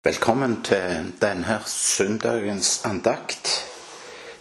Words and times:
Velkommen 0.00 0.62
til 0.64 1.10
denne 1.20 1.58
søndagens 1.68 2.86
andakt. 2.88 3.50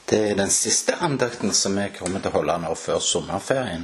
Det 0.09 0.19
er 0.29 0.37
den 0.39 0.53
siste 0.55 0.95
andakten 1.03 1.51
som 1.51 1.75
jeg 1.75 1.97
kommer 1.97 2.23
til 2.23 2.31
å 2.31 2.37
holde 2.37 2.55
nå 2.63 2.71
før 2.79 3.01
sommerferien. 3.03 3.83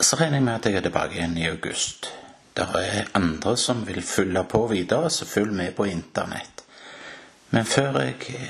Så 0.00 0.16
regner 0.16 0.40
jeg 0.40 0.46
med 0.46 0.54
at 0.54 0.70
jeg 0.70 0.78
er 0.80 0.86
tilbake 0.86 1.18
igjen 1.18 1.36
i 1.36 1.44
august. 1.50 2.08
Det 2.56 2.64
er 2.80 3.12
andre 3.20 3.52
som 3.60 3.84
vil 3.84 4.00
følge 4.00 4.46
på 4.48 4.62
videre, 4.72 5.12
så 5.12 5.28
følg 5.28 5.52
med 5.60 5.76
på 5.76 5.90
internett. 5.92 6.64
Men 7.50 7.68
før 7.68 8.00
jeg 8.06 8.48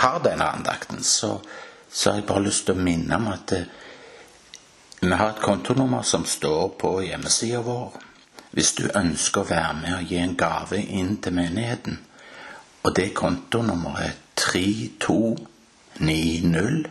har 0.00 0.24
denne 0.24 0.48
andakten, 0.48 1.04
så, 1.04 1.34
så 1.92 2.14
har 2.14 2.22
jeg 2.22 2.30
bare 2.32 2.46
lyst 2.48 2.64
til 2.64 2.80
å 2.80 2.86
minne 2.88 3.20
om 3.20 3.28
at 3.36 3.58
eh, 3.60 3.68
vi 5.04 5.12
har 5.12 5.36
et 5.36 5.44
kontonummer 5.44 6.00
som 6.00 6.24
står 6.24 6.78
på 6.80 7.02
hjemmesida 7.10 7.60
vår 7.60 8.07
hvis 8.58 8.74
du 8.74 8.88
ønsker 8.98 9.44
å 9.44 9.50
være 9.52 9.74
med 9.78 9.92
og 9.94 10.08
gi 10.10 10.16
en 10.18 10.32
gave 10.34 10.82
inn 10.82 11.22
til 11.22 11.30
menigheten. 11.36 11.94
Og 12.82 12.90
det 12.96 13.14
kontonummeret 13.14 14.08
er 14.08 14.14
3290 14.34 16.90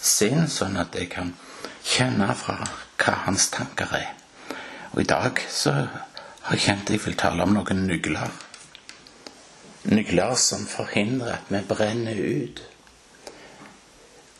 sinn, 0.00 0.46
sånn 0.48 0.78
at 0.80 0.96
jeg 0.96 1.10
kan 1.12 1.34
kjenne 1.84 2.30
fra 2.40 2.56
hva 3.02 3.16
hans 3.26 3.50
tanker 3.52 3.92
er. 3.98 4.14
Og 4.94 5.02
i 5.02 5.08
dag 5.10 5.42
så 5.52 5.74
har 5.76 6.56
jeg 6.56 6.64
kjent 6.64 6.92
jeg 6.94 7.02
vil 7.04 7.18
tale 7.20 7.44
om 7.44 7.52
noen 7.52 7.84
nugler. 7.84 8.32
Nugler 9.92 10.34
som 10.40 10.64
forhindrer 10.70 11.36
at 11.36 11.52
vi 11.52 11.60
brenner 11.68 12.16
ut. 12.16 12.64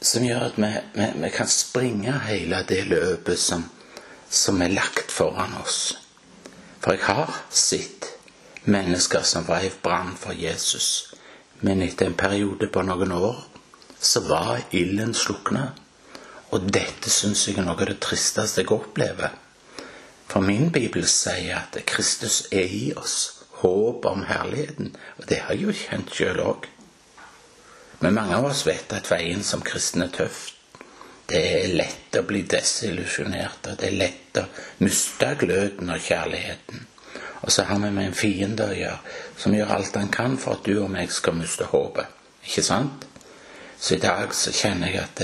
Som 0.01 0.25
gjør 0.25 0.49
at 0.49 0.57
vi, 0.57 0.73
vi, 0.97 1.11
vi 1.27 1.33
kan 1.37 1.53
springe 1.53 2.17
hele 2.25 2.65
det 2.73 2.87
løpet 2.89 3.39
som, 3.39 3.69
som 4.33 4.65
er 4.65 4.73
lagt 4.73 5.13
foran 5.13 5.61
oss. 5.61 5.83
For 6.81 6.97
jeg 6.97 7.05
har 7.05 7.37
sett 7.53 8.09
mennesker 8.65 9.23
som 9.27 9.45
var 9.45 9.65
i 9.65 9.73
brann 9.83 10.17
for 10.17 10.33
Jesus. 10.33 11.15
Men 11.61 11.83
etter 11.83 12.07
en 12.07 12.19
periode 12.19 12.67
på 12.67 12.83
noen 12.83 13.13
år 13.13 13.45
så 14.01 14.21
var 14.27 14.65
ilden 14.71 15.15
slukna. 15.15 15.69
Og 16.53 16.67
dette 16.75 17.11
syns 17.11 17.47
jeg 17.49 17.59
er 17.59 17.67
noe 17.67 17.79
av 17.79 17.89
det 17.89 18.01
tristeste 18.05 18.63
jeg 18.63 18.75
opplever. 18.75 19.33
For 20.29 20.45
min 20.45 20.71
bibel 20.73 21.07
sier 21.09 21.59
at 21.59 21.79
Kristus 21.89 22.47
er 22.53 22.69
i 22.69 22.93
oss, 22.97 23.45
håp 23.63 24.07
om 24.09 24.25
herligheten. 24.29 24.95
Og 25.19 25.29
det 25.29 25.43
har 25.45 25.57
jeg 25.57 25.69
jo 25.69 25.77
kjent 25.77 26.15
sjøl 26.15 26.43
òg. 26.45 26.69
Men 28.03 28.17
mange 28.19 28.39
av 28.39 28.49
oss 28.51 28.65
vet 28.67 28.93
at 28.97 29.11
veien 29.11 29.45
som 29.47 29.63
kristen 29.63 30.03
er 30.03 30.15
tøff. 30.15 30.49
Det 31.31 31.39
er 31.39 31.75
lett 31.77 32.17
å 32.19 32.25
bli 32.27 32.43
desillusjonert, 32.51 33.69
og 33.71 33.79
det 33.81 33.87
er 33.89 34.01
lett 34.01 34.41
å 34.41 34.49
miste 34.83 35.31
gløden 35.41 35.93
og 35.95 36.03
kjærligheten. 36.03 36.89
Og 37.43 37.53
så 37.53 37.65
har 37.67 37.79
vi 37.83 37.91
med 37.91 38.07
en 38.07 38.15
fiende 38.15 38.69
å 38.71 38.77
gjøre 38.77 39.17
som 39.39 39.55
gjør 39.55 39.73
alt 39.77 39.97
han 39.99 40.13
kan 40.15 40.37
for 40.39 40.59
at 40.59 40.67
du 40.67 40.77
og 40.79 40.91
meg 40.95 41.11
skal 41.11 41.35
miste 41.35 41.67
håpet. 41.73 42.07
Ikke 42.47 42.63
sant? 42.67 43.07
Så 43.79 43.97
i 43.97 44.03
dag 44.03 44.35
så 44.35 44.53
kjenner 44.55 44.93
jeg 44.93 45.03
at 45.03 45.23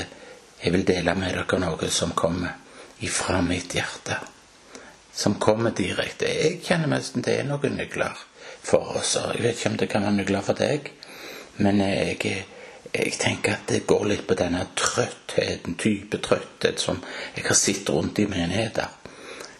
jeg 0.59 0.75
vil 0.75 0.87
dele 0.87 1.15
med 1.15 1.37
dere 1.37 1.61
noe 1.63 1.91
som 1.95 2.15
kommer 2.19 2.57
ifra 3.07 3.39
mitt 3.47 3.77
hjerte. 3.79 4.19
Som 5.15 5.37
kommer 5.39 5.71
direkte. 5.71 6.27
Jeg 6.27 6.61
kjenner 6.67 6.91
mest 6.91 7.19
det 7.23 7.37
er 7.39 7.47
noen 7.47 7.79
nøkler 7.79 8.19
for 8.63 8.99
oss. 8.99 9.15
Jeg 9.15 9.43
vet 9.45 9.59
ikke 9.59 9.71
om 9.71 9.77
det 9.79 9.91
kan 9.93 10.07
være 10.07 10.19
nøkler 10.19 10.47
for 10.47 10.59
deg, 10.59 10.91
men 11.63 11.83
jeg, 11.83 12.43
jeg 12.91 13.15
tenker 13.19 13.55
at 13.55 13.71
det 13.71 13.85
går 13.87 14.05
litt 14.11 14.27
på 14.27 14.37
denne 14.39 14.65
trøttheten, 14.79 15.79
type 15.79 16.19
trøtthet 16.23 16.83
som 16.83 16.99
jeg 17.37 17.47
har 17.47 17.59
sett 17.59 17.91
rundt 17.95 18.19
i 18.19 18.27
menigheter. 18.31 18.91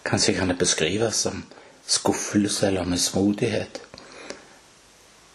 Kanskje 0.07 0.35
kan 0.39 0.51
det 0.51 0.59
beskrives 0.59 1.23
som 1.27 1.45
skuffelse 1.89 2.67
eller 2.67 2.85
mismodighet. 2.85 3.81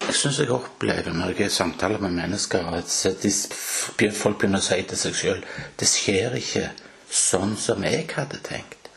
Jeg 0.04 0.16
syns 0.16 0.40
jeg 0.40 0.52
opplever 0.52 1.14
når 1.16 1.34
jeg 1.40 1.52
samtaler 1.52 2.00
med 2.04 2.12
mennesker, 2.12 2.68
at 2.76 2.92
folk 4.14 4.38
begynner 4.40 4.60
å 4.60 4.66
si 4.66 4.80
til 4.84 5.00
seg 5.00 5.16
sjøl 5.16 5.44
det 5.80 5.88
skjer 5.88 6.36
ikke 6.38 6.66
sånn 7.10 7.56
som 7.58 7.84
jeg 7.88 8.10
hadde 8.14 8.42
tenkt. 8.44 8.90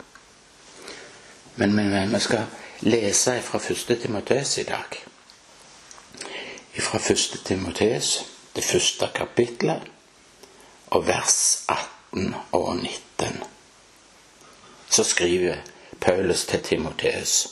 Men, 1.57 1.73
men, 1.77 1.89
men 1.93 2.13
vi 2.13 2.21
skal 2.21 2.49
lese 2.85 3.39
fra 3.47 3.61
første 3.63 3.97
Timoteus 4.03 4.59
i 4.61 4.67
dag. 4.69 4.99
Fra 6.77 7.01
første 7.01 7.39
Timoteus, 7.45 8.19
det 8.57 8.65
første 8.65 9.09
kapitlet, 9.15 9.87
og 10.93 11.07
vers 11.09 11.39
18 11.69 12.35
og 12.53 12.77
19. 12.77 13.41
Så 14.91 15.05
skriver 15.05 15.63
Paulus 16.07 16.45
til 16.47 16.63
Timoteus. 16.63 17.49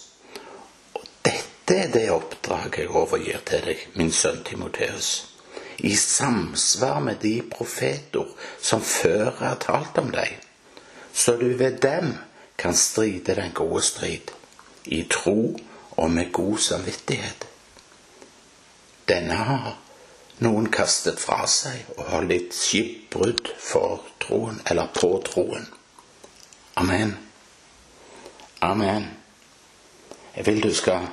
Og 0.94 1.06
dette 1.26 1.74
er 1.74 1.88
det 1.90 2.10
oppdraget 2.14 2.84
jeg 2.84 2.90
overgir 2.94 3.40
til 3.46 3.64
deg, 3.66 3.80
min 3.98 4.12
sønn 4.14 4.44
Timoteus, 4.46 5.08
i 5.82 5.90
samsvar 5.98 7.00
med 7.02 7.18
de 7.24 7.40
profetord 7.50 8.30
som 8.62 8.84
før 8.86 9.32
har 9.40 9.58
talt 9.64 9.98
om 9.98 10.12
deg, 10.14 10.36
så 11.10 11.34
du 11.40 11.48
ved 11.58 11.80
dem 11.82 12.14
kan 12.58 12.78
stride 12.78 13.34
den 13.34 13.50
gode 13.58 13.82
strid, 13.82 14.30
i 14.84 15.02
tro 15.10 15.58
og 15.90 16.10
med 16.10 16.32
god 16.32 16.58
samvittighet. 16.58 17.48
Denne 19.10 19.42
har 19.50 19.68
noen 20.46 20.70
kastet 20.70 21.18
fra 21.18 21.42
seg 21.50 21.90
og 21.98 22.06
har 22.14 22.30
litt 22.30 22.54
skipbrudd 22.54 23.50
for 23.58 24.06
troen, 24.22 24.62
eller 24.70 24.94
på 24.94 25.16
troen. 25.26 25.66
Amen. 26.78 27.23
Amen. 28.64 29.10
Jeg 30.36 30.46
vil 30.46 30.62
du 30.62 30.74
skal 30.74 31.08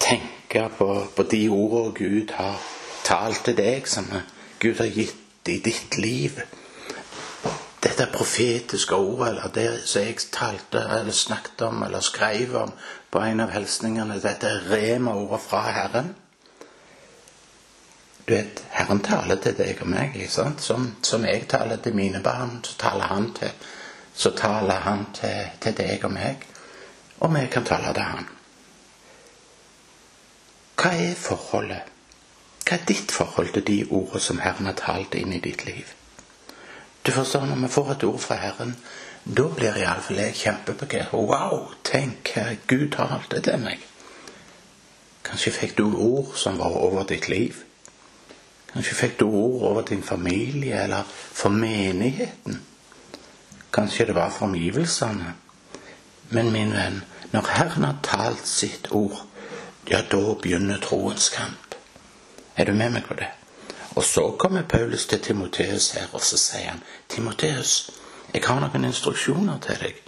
tenke 0.00 0.68
på, 0.78 1.06
på 1.16 1.22
de 1.22 1.48
ordene 1.48 1.94
Gud 1.94 2.32
har 2.32 2.56
talt 3.04 3.42
til 3.44 3.56
deg, 3.58 3.84
som 3.88 4.08
Gud 4.60 4.80
har 4.80 4.88
gitt 4.94 5.52
i 5.52 5.58
ditt 5.64 5.98
liv. 6.00 6.40
Dette 7.84 8.08
profetiske 8.14 8.96
ordet, 8.96 9.28
eller 9.28 9.52
det 9.54 9.66
som 9.84 10.06
jeg 10.06 10.16
talte 10.32 10.80
eller 10.80 11.12
snakket 11.12 11.66
om 11.68 11.82
eller 11.82 12.00
skrev 12.00 12.56
om 12.56 12.72
på 13.12 13.20
en 13.20 13.44
av 13.44 13.52
hilsningene, 13.52 14.20
dette 14.24 14.56
rema-ordet 14.72 15.44
fra 15.44 15.62
Herren. 15.68 16.12
Du 18.24 18.32
vet, 18.32 18.64
Herren 18.72 19.04
taler 19.04 19.36
til 19.36 19.60
deg 19.60 19.84
og 19.84 19.92
meg. 19.92 20.16
Som, 20.32 20.94
som 21.02 21.28
jeg 21.28 21.50
taler 21.52 21.84
til 21.84 21.96
mine 21.96 22.24
barn, 22.24 22.62
så 22.64 22.80
taler 22.80 23.12
Han 23.12 23.34
til, 23.36 23.52
taler 24.36 24.86
han 24.88 25.10
til, 25.14 25.50
til 25.60 25.84
deg 25.84 26.08
og 26.08 26.16
meg 26.16 26.54
og 27.20 27.34
vi 27.34 27.46
kan 27.50 27.64
tale 27.64 27.92
til 27.94 28.02
Han. 28.02 28.28
Hva 30.78 30.90
er 30.94 31.14
forholdet? 31.18 31.94
Hva 32.64 32.76
er 32.76 32.84
ditt 32.86 33.12
forhold 33.12 33.52
til 33.52 33.66
de 33.66 33.78
ordene 33.90 34.20
som 34.20 34.38
Herren 34.38 34.70
har 34.70 34.78
talt 34.78 35.14
inn 35.18 35.32
i 35.32 35.40
ditt 35.42 35.64
liv? 35.66 35.94
Du 37.06 37.12
forstår, 37.12 37.46
når 37.46 37.62
vi 37.62 37.68
får 37.72 37.90
et 37.92 38.04
ord 38.04 38.18
fra 38.20 38.36
Herren, 38.36 38.76
da 39.24 39.48
blir 39.48 39.76
iallfall 39.76 40.20
jeg 40.22 40.34
kjempebegeistret. 40.34 41.12
Wow, 41.30 41.72
tenk 41.84 42.34
Gud 42.68 42.90
talte 42.94 43.40
til 43.40 43.58
meg. 43.62 43.82
Kanskje 45.24 45.52
fikk 45.52 45.74
du 45.78 45.86
ord 45.88 46.36
som 46.36 46.58
var 46.60 46.76
over 46.78 47.04
ditt 47.08 47.28
liv. 47.28 47.56
Kanskje 48.72 48.94
fikk 48.94 49.18
du 49.20 49.26
ord 49.26 49.62
over 49.70 49.82
din 49.88 50.02
familie 50.02 50.82
eller 50.84 51.04
for 51.08 51.50
menigheten. 51.50 52.60
Kanskje 53.72 54.06
det 54.06 54.14
var 54.14 54.30
for 54.30 54.46
omgivelsene. 54.46 55.34
Men 56.30 56.52
min 56.52 56.72
venn, 56.72 57.02
når 57.32 57.48
Herren 57.48 57.84
har 57.84 57.98
talt 58.02 58.46
sitt 58.46 58.90
ord, 58.90 59.24
ja, 59.88 60.02
da 60.10 60.34
begynner 60.42 60.80
troens 60.80 61.28
kamp. 61.32 61.74
Er 62.56 62.64
du 62.64 62.72
med 62.72 62.92
meg 62.92 63.06
på 63.08 63.14
det? 63.14 63.30
Og 63.96 64.04
så 64.04 64.24
kommer 64.38 64.62
Paulus 64.62 65.06
til 65.06 65.20
Timoteus 65.20 65.90
her, 65.90 66.06
og 66.12 66.20
så 66.20 66.38
sier 66.38 66.68
han, 66.70 66.82
'Timoteus, 67.08 67.90
jeg 68.34 68.42
har 68.44 68.60
noen 68.60 68.84
instruksjoner 68.84 69.58
til 69.58 69.80
deg. 69.80 70.02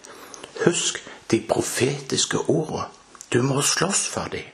Husk 0.64 1.00
de 1.30 1.40
profetiske 1.48 2.38
ordene. 2.38 2.84
Du 3.32 3.42
må 3.42 3.62
slåss 3.62 4.08
for 4.08 4.28
dem. 4.32 4.44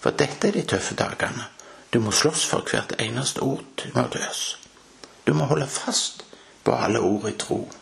For 0.00 0.10
dette 0.10 0.48
er 0.48 0.52
de 0.52 0.62
tøffe 0.62 0.94
dagene. 0.94 1.44
Du 1.92 2.00
må 2.00 2.10
slåss 2.10 2.44
for 2.46 2.66
hvert 2.70 2.92
eneste 2.98 3.40
ord, 3.40 3.64
Timoteus. 3.76 4.58
Du 5.26 5.34
må 5.34 5.44
holde 5.44 5.66
fast 5.66 6.24
på 6.64 6.74
alle 6.74 7.00
ord 7.00 7.28
i 7.28 7.36
tro. 7.38 7.72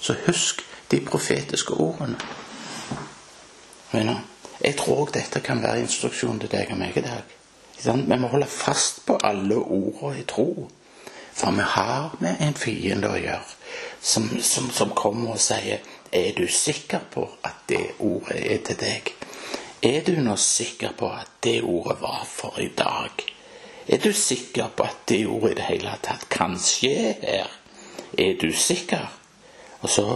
Så 0.00 0.14
husk 0.26 0.64
de 0.90 1.00
profetiske 1.00 1.74
ordene. 1.74 2.18
Jeg 4.64 4.76
tror 4.78 5.02
òg 5.04 5.12
dette 5.14 5.40
kan 5.44 5.62
være 5.62 5.84
instruksjon 5.84 6.40
til 6.40 6.50
deg 6.52 6.72
og 6.72 6.80
meg 6.80 6.96
i 6.96 7.04
dag. 7.04 7.36
Vi 7.84 8.18
må 8.18 8.28
holde 8.32 8.48
fast 8.50 9.04
på 9.06 9.18
alle 9.24 9.56
ordene 9.56 10.20
i 10.20 10.24
tro. 10.28 10.68
For 11.36 11.52
vi 11.52 11.64
har 11.68 12.16
med 12.20 12.40
en 12.40 12.54
fiende 12.56 13.10
å 13.12 13.18
gjøre 13.20 13.56
som, 14.00 14.28
som, 14.40 14.70
som 14.72 14.94
kommer 14.96 15.34
og 15.34 15.42
sier 15.42 15.82
Er 16.12 16.32
du 16.36 16.46
sikker 16.48 17.02
på 17.12 17.26
at 17.44 17.66
det 17.68 17.82
ordet 18.00 18.38
er 18.38 18.60
til 18.64 18.78
deg? 18.80 19.10
Er 19.82 20.04
du 20.06 20.14
nå 20.22 20.36
sikker 20.40 20.94
på 20.96 21.10
at 21.12 21.32
det 21.44 21.58
ordet 21.62 21.98
var 22.00 22.22
for 22.24 22.56
i 22.62 22.70
dag? 22.78 23.10
Er 23.88 24.00
du 24.00 24.12
sikker 24.12 24.70
på 24.76 24.86
at 24.86 25.02
det 25.10 25.26
ordet 25.26 25.50
i 25.50 25.58
det 25.58 25.66
hele 25.66 25.92
tatt 26.02 26.28
kan 26.32 26.56
skje 26.62 26.94
her? 27.20 27.50
Er 28.16 28.38
du 28.40 28.48
sikker? 28.52 29.10
Og 29.82 29.90
så 29.90 30.06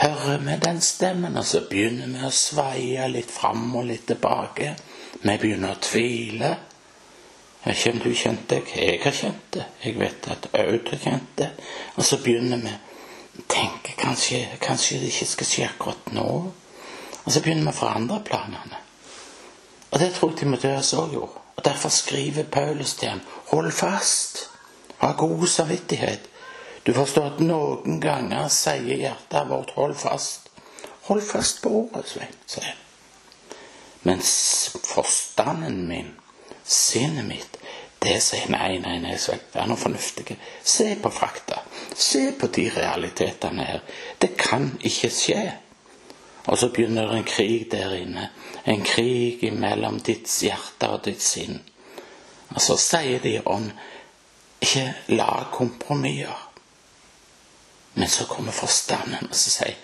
hører 0.00 0.38
vi 0.38 0.56
den 0.64 0.80
stemmen, 0.80 1.36
og 1.36 1.44
så 1.44 1.60
begynner 1.70 2.08
vi 2.08 2.24
å 2.26 2.32
sveie 2.32 3.08
litt 3.12 3.30
fram 3.30 3.68
og 3.76 3.88
litt 3.90 4.06
tilbake. 4.08 4.74
Vi 5.20 5.36
begynner 5.36 5.74
å 5.74 5.80
tvile. 5.84 6.50
Jeg 7.64 7.92
om 7.92 7.98
du 8.00 8.14
kjente 8.16 8.54
deg. 8.54 8.70
Jeg 8.76 9.00
har 9.02 9.12
kjent 9.12 9.50
det. 9.52 9.66
Jeg 9.84 9.98
vet 10.00 10.28
at 10.32 10.48
Aud 10.56 10.88
har 10.88 11.02
kjent 11.02 11.34
det. 11.36 11.50
Og 11.96 12.06
så 12.08 12.16
begynner 12.24 12.62
vi 12.62 12.72
å 12.72 13.44
tenke 13.52 13.92
kanskje, 14.00 14.46
kanskje 14.62 15.02
det 15.02 15.10
ikke 15.12 15.28
skal 15.34 15.50
skje 15.50 15.66
akkurat 15.68 16.14
nå. 16.16 16.30
Og 17.20 17.28
så 17.28 17.42
begynner 17.44 17.68
vi 17.68 17.74
å 17.74 17.80
forandre 17.82 18.22
planene. 18.24 18.80
Og 19.90 20.00
det 20.00 20.14
tror 20.14 20.32
jeg 20.32 20.40
Timoteus 20.40 20.94
òg 20.96 21.12
gjorde. 21.18 21.44
Og 21.56 21.64
Derfor 21.64 21.92
skriver 21.92 22.48
Paulus 22.48 22.94
til 22.96 23.10
ham 23.10 23.20
hold 23.50 23.72
fast, 23.76 24.46
ha 25.02 25.12
god 25.18 25.46
samvittighet, 25.48 26.30
du 26.86 26.92
forstår 26.96 27.26
at 27.34 27.42
noen 27.44 28.00
ganger 28.00 28.48
sier 28.48 28.96
hjertet 28.96 29.48
vårt 29.48 29.74
'hold 29.76 29.96
fast'. 29.96 30.48
Hold 31.10 31.22
fast 31.22 31.62
på 31.62 31.68
ordet, 31.68 32.08
Svein, 32.08 32.34
sier 32.46 32.76
Mens 34.02 34.76
forstanden 34.84 35.88
min, 35.88 36.14
sinnet 36.64 37.24
mitt, 37.24 37.56
det 37.98 38.20
sier 38.22 38.48
nei, 38.48 38.78
nei, 38.78 38.98
nei, 39.02 39.16
Svein, 39.18 39.42
vær 39.52 39.66
nå 39.68 39.76
fornuftig. 39.76 40.38
Se 40.64 40.94
på 41.02 41.10
fakta. 41.10 41.58
Se 41.94 42.32
på 42.32 42.46
de 42.46 42.70
realitetene 42.76 43.64
her. 43.64 43.82
Det 44.18 44.36
kan 44.38 44.70
ikke 44.80 45.10
skje. 45.12 45.42
Og 46.46 46.58
så 46.58 46.70
begynner 46.72 47.10
det 47.10 47.18
en 47.18 47.28
krig 47.28 47.66
der 47.72 47.92
inne. 47.98 48.30
En 48.64 48.84
krig 48.84 49.44
mellom 49.52 50.00
ditt 50.00 50.30
hjerte 50.40 50.88
og 50.88 51.04
ditt 51.04 51.22
sinn. 51.22 51.60
Og 52.54 52.62
så 52.62 52.78
sier 52.80 53.20
de 53.20 53.34
om 53.44 53.68
ikke 54.60 54.86
la 55.12 55.44
kompromisser. 55.52 56.49
Men 57.94 58.08
så 58.08 58.26
kommer 58.26 58.52
forstanden 58.52 59.28
og 59.30 59.36
så 59.36 59.50
sier 59.50 59.76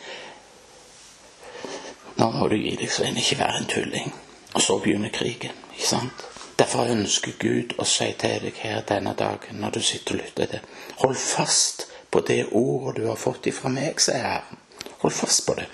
Nå 2.17 2.31
må 2.32 2.47
du 2.49 2.56
gi 2.56 2.76
deg, 2.81 2.88
Svein, 2.88 3.19
ikke 3.20 3.38
være 3.43 3.58
en 3.61 3.69
tulling. 3.69 4.14
Og 4.55 4.62
så 4.62 4.79
begynner 4.81 5.12
krigen. 5.12 5.53
ikke 5.75 5.88
sant? 5.88 6.23
Derfor 6.58 6.88
ønsker 6.88 7.35
Gud 7.38 7.75
å 7.76 7.85
si 7.85 8.06
til 8.17 8.47
deg 8.47 8.56
her 8.62 8.81
denne 8.88 9.12
dagen, 9.19 9.58
når 9.61 9.75
du 9.75 9.82
sitter 9.85 10.17
og 10.17 10.23
lytter 10.23 10.47
til 10.55 10.62
Hold 11.03 11.19
fast 11.20 11.85
på 12.11 12.23
det 12.25 12.47
ordet 12.53 13.03
du 13.03 13.08
har 13.11 13.20
fått 13.20 13.50
ifra 13.50 13.69
meg, 13.69 14.00
sier 14.00 14.25
Herren. 14.25 14.62
Hold 15.03 15.12
fast 15.12 15.44
på 15.47 15.58
det. 15.58 15.67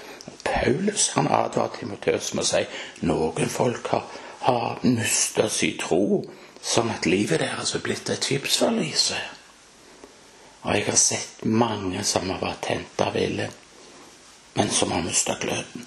Paulus 0.43 1.13
han 1.15 1.29
advarer 1.31 1.77
Timoteus 1.77 2.33
med 2.35 2.43
å 2.43 2.49
si 2.49 2.65
noen 3.07 3.53
folk 3.53 3.93
har, 3.95 4.09
har 4.49 4.83
mista 4.83 5.47
sin 5.49 5.79
tro, 5.79 6.25
sånn 6.59 6.91
at 6.91 7.07
livet 7.07 7.45
deres 7.45 7.77
er 7.79 7.87
blitt 7.87 8.11
et 8.11 8.27
skipsforlise. 8.27 9.21
Og 10.63 10.75
jeg 10.77 10.87
har 10.87 10.99
sett 10.99 11.45
mange 11.45 12.05
som 12.07 12.29
har 12.31 12.41
vært 12.43 12.63
tent 12.69 13.01
av 13.03 13.17
ilden, 13.19 13.51
men 14.55 14.71
som 14.71 14.93
har 14.95 15.03
mista 15.03 15.35
gløden. 15.43 15.87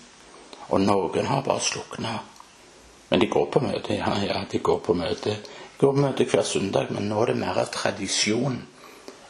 Og 0.67 0.81
noen 0.81 1.29
har 1.29 1.45
bare 1.45 1.63
slukna. 1.63 2.17
Men 3.09 3.21
de 3.21 3.29
går 3.31 3.45
på 3.53 3.61
møte, 3.63 3.95
ja, 3.95 4.15
ja, 4.23 4.41
de 4.51 4.59
går 4.59 4.79
på 4.83 4.95
møte. 4.97 5.37
De 5.37 5.79
går 5.79 5.93
på 5.93 6.01
møte 6.01 6.25
hver 6.27 6.43
søndag, 6.43 6.89
men 6.91 7.07
nå 7.09 7.21
er 7.21 7.31
det 7.31 7.37
mer 7.43 7.61
av 7.61 7.69
tradisjon 7.71 8.57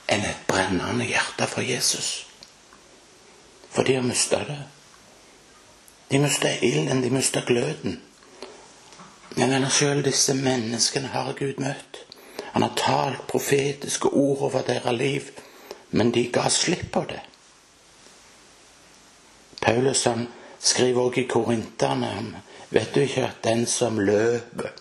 enn 0.09 0.25
et 0.25 0.45
brennende 0.47 1.06
hjerte 1.06 1.48
for 1.50 1.65
Jesus. 1.65 2.25
For 3.69 3.83
de 3.83 4.00
har 4.00 4.06
mista 4.06 4.39
det. 4.48 4.62
De 6.09 6.21
mista 6.24 6.50
ilden, 6.62 7.01
de 7.01 7.12
mista 7.12 7.41
gløden. 7.45 8.00
Men 9.36 9.69
sjøl 9.69 10.01
disse 10.06 10.33
menneskene 10.38 11.12
har 11.12 11.33
Gud 11.36 11.59
møtt. 11.59 12.04
Han 12.55 12.63
har 12.63 12.71
talt 12.79 13.27
profetiske 13.27 14.07
ord 14.07 14.45
over 14.47 14.61
deres 14.63 14.93
liv, 14.95 15.21
men 15.89 16.11
de 16.15 16.21
ga 16.31 16.45
slipp 16.49 16.85
på 16.91 17.01
det. 17.09 17.19
Paulus 19.59 20.05
han 20.07 20.27
skriver 20.59 21.01
også 21.01 21.19
i 21.19 21.27
Korinterne 21.27 22.41
Vet 22.69 22.95
du 22.95 23.01
ikke 23.03 23.25
at 23.27 23.43
den 23.43 23.65
som 23.65 23.99
løper 23.99 24.71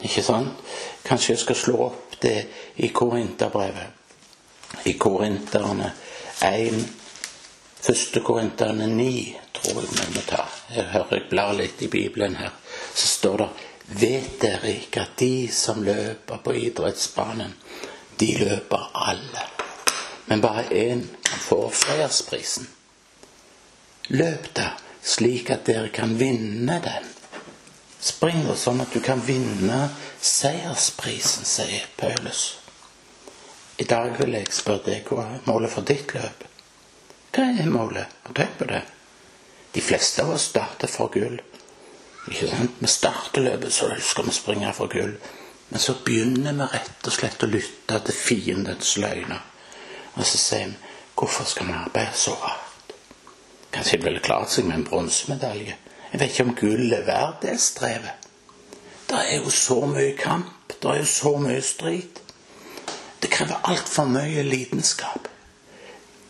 Ikke 0.00 0.22
sant? 0.22 0.62
Kanskje 1.04 1.32
jeg 1.32 1.42
skal 1.42 1.56
slå 1.56 1.76
opp 1.88 2.14
det 2.22 2.46
i 2.76 2.88
Korinterbrevet. 2.94 3.90
I 4.84 4.92
Korinterne 4.92 5.90
1 6.42 6.86
Første 7.82 8.20
Korinterne 8.20 8.86
9, 8.86 9.36
tror 9.54 9.80
jeg 9.80 9.90
vi 9.90 10.14
må 10.14 10.22
ta. 10.28 10.46
Jeg 10.70 10.84
hører 10.84 11.18
jeg 11.18 11.30
blar 11.30 11.52
litt 11.52 11.82
i 11.82 11.90
Bibelen 11.90 12.36
her. 12.36 12.54
Så 12.94 13.06
står 13.06 13.36
det 13.42 13.48
Vet 13.86 14.38
dere 14.40 14.70
ikke 14.72 15.02
at 15.04 15.18
de 15.20 15.48
som 15.52 15.82
løper 15.84 16.40
på 16.44 16.54
idrettsbanen, 16.56 17.52
de 18.16 18.30
løper 18.40 18.88
alle. 18.94 19.44
Men 20.26 20.40
bare 20.40 20.64
én 20.70 21.02
kan 21.22 21.38
få 21.38 21.68
fredsprisen. 21.70 22.68
Løp 24.08 24.48
da, 24.56 24.70
slik 25.02 25.50
at 25.50 25.66
dere 25.68 25.88
kan 25.92 26.16
vinne 26.18 26.80
den. 26.84 27.10
Spring 28.00 28.42
da 28.48 28.56
sånn 28.56 28.80
at 28.84 28.92
du 28.92 29.00
kan 29.04 29.20
vinne 29.24 29.88
seiersprisen, 30.20 31.44
sier 31.48 31.84
Paulus. 31.96 32.58
I 33.76 33.84
dag 33.88 34.16
vil 34.20 34.36
jeg 34.36 34.52
spørre 34.52 34.84
deg 34.86 35.08
hva 35.08 35.24
er 35.24 35.46
målet 35.48 35.72
for 35.72 35.84
ditt 35.88 36.12
løp? 36.16 36.44
Hva 37.34 37.48
er 37.50 37.70
målet? 37.72 38.12
Har 38.24 38.36
tenkt 38.36 38.60
på 38.60 38.68
det? 38.70 38.84
De 39.74 39.82
fleste 39.82 40.22
av 40.22 40.36
oss 40.36 40.50
starter 40.52 40.88
for 40.88 41.10
gull. 41.12 41.40
Ikke 42.28 42.48
sant? 42.48 42.76
Vi 42.80 42.88
starter 42.88 43.44
løpet, 43.44 43.72
så 43.72 43.90
skal 44.00 44.28
vi 44.28 44.36
springe 44.36 44.72
for 44.74 44.92
gull. 44.92 45.16
Men 45.68 45.80
så 45.80 45.94
begynner 46.04 46.52
vi 46.52 46.68
rett 46.72 47.08
og 47.08 47.12
slett 47.12 47.42
å 47.44 47.50
lytte 47.50 48.00
til 48.06 48.16
fiendens 48.16 48.96
løgner. 49.00 49.42
Og 50.14 50.26
så 50.26 50.38
sier 50.38 50.70
vi 50.72 50.92
hvorfor 51.14 51.46
skal 51.46 51.68
vi 51.70 51.76
arbeide 51.78 52.16
så 52.18 52.34
hardt? 52.42 52.94
Kanskje 53.74 53.98
de 53.98 54.06
ville 54.08 54.22
klart 54.22 54.50
seg 54.50 54.68
med 54.68 54.80
en 54.80 54.86
bronsemedalje. 54.86 55.76
Jeg 56.12 56.20
vet 56.20 56.30
ikke 56.30 56.46
om 56.46 56.56
gull 56.58 56.92
er 56.94 57.06
verdt 57.06 57.42
det 57.42 57.56
strevet. 57.62 58.28
Det 59.10 59.18
er 59.18 59.40
jo 59.42 59.50
så 59.50 59.80
mye 59.86 60.12
kamp. 60.18 60.74
Det 60.82 60.90
er 60.90 61.00
jo 61.00 61.08
så 61.10 61.36
mye 61.38 61.62
strid. 61.62 62.20
Det 63.22 63.30
krever 63.30 63.66
altfor 63.70 64.06
mye 64.10 64.42
lidenskap. 64.46 65.28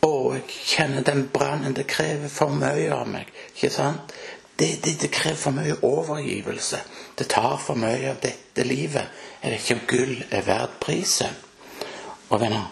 Og 0.04 0.34
jeg 0.34 0.44
kjenner 0.72 1.04
den 1.04 1.26
brannen. 1.32 1.76
Det 1.76 1.86
krever 1.86 2.32
for 2.32 2.52
mye 2.52 2.88
av 2.92 3.08
meg. 3.08 3.28
Ikke 3.54 3.70
sant? 3.72 4.12
Det, 4.58 4.84
det, 4.84 5.00
det, 5.00 5.10
krever 5.10 5.36
for 5.36 5.50
mye 5.50 5.74
overgivelse. 5.82 6.78
Det 7.18 7.26
tar 7.28 7.56
for 7.58 7.74
mye 7.74 8.12
av 8.12 8.20
dette 8.22 8.64
livet. 8.64 9.10
Jeg 9.42 9.50
vet 9.50 9.64
ikke 9.64 9.74
om 9.74 9.86
gull 9.90 10.14
er 10.30 10.46
verdt 10.46 10.78
prisen. 10.80 11.34
Og 12.28 12.40
venner, 12.40 12.70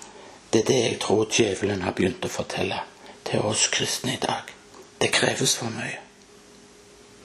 det 0.52 0.62
er 0.62 0.68
det 0.68 0.78
jeg 0.82 1.00
tror 1.02 1.26
djevelen 1.26 1.82
har 1.82 1.96
begynt 1.98 2.24
å 2.24 2.30
fortelle 2.30 2.78
til 3.26 3.42
oss 3.46 3.66
kristne 3.72 4.14
i 4.14 4.22
dag. 4.22 4.54
Det 5.02 5.10
kreves 5.10 5.56
for 5.58 5.74
mye. 5.74 5.98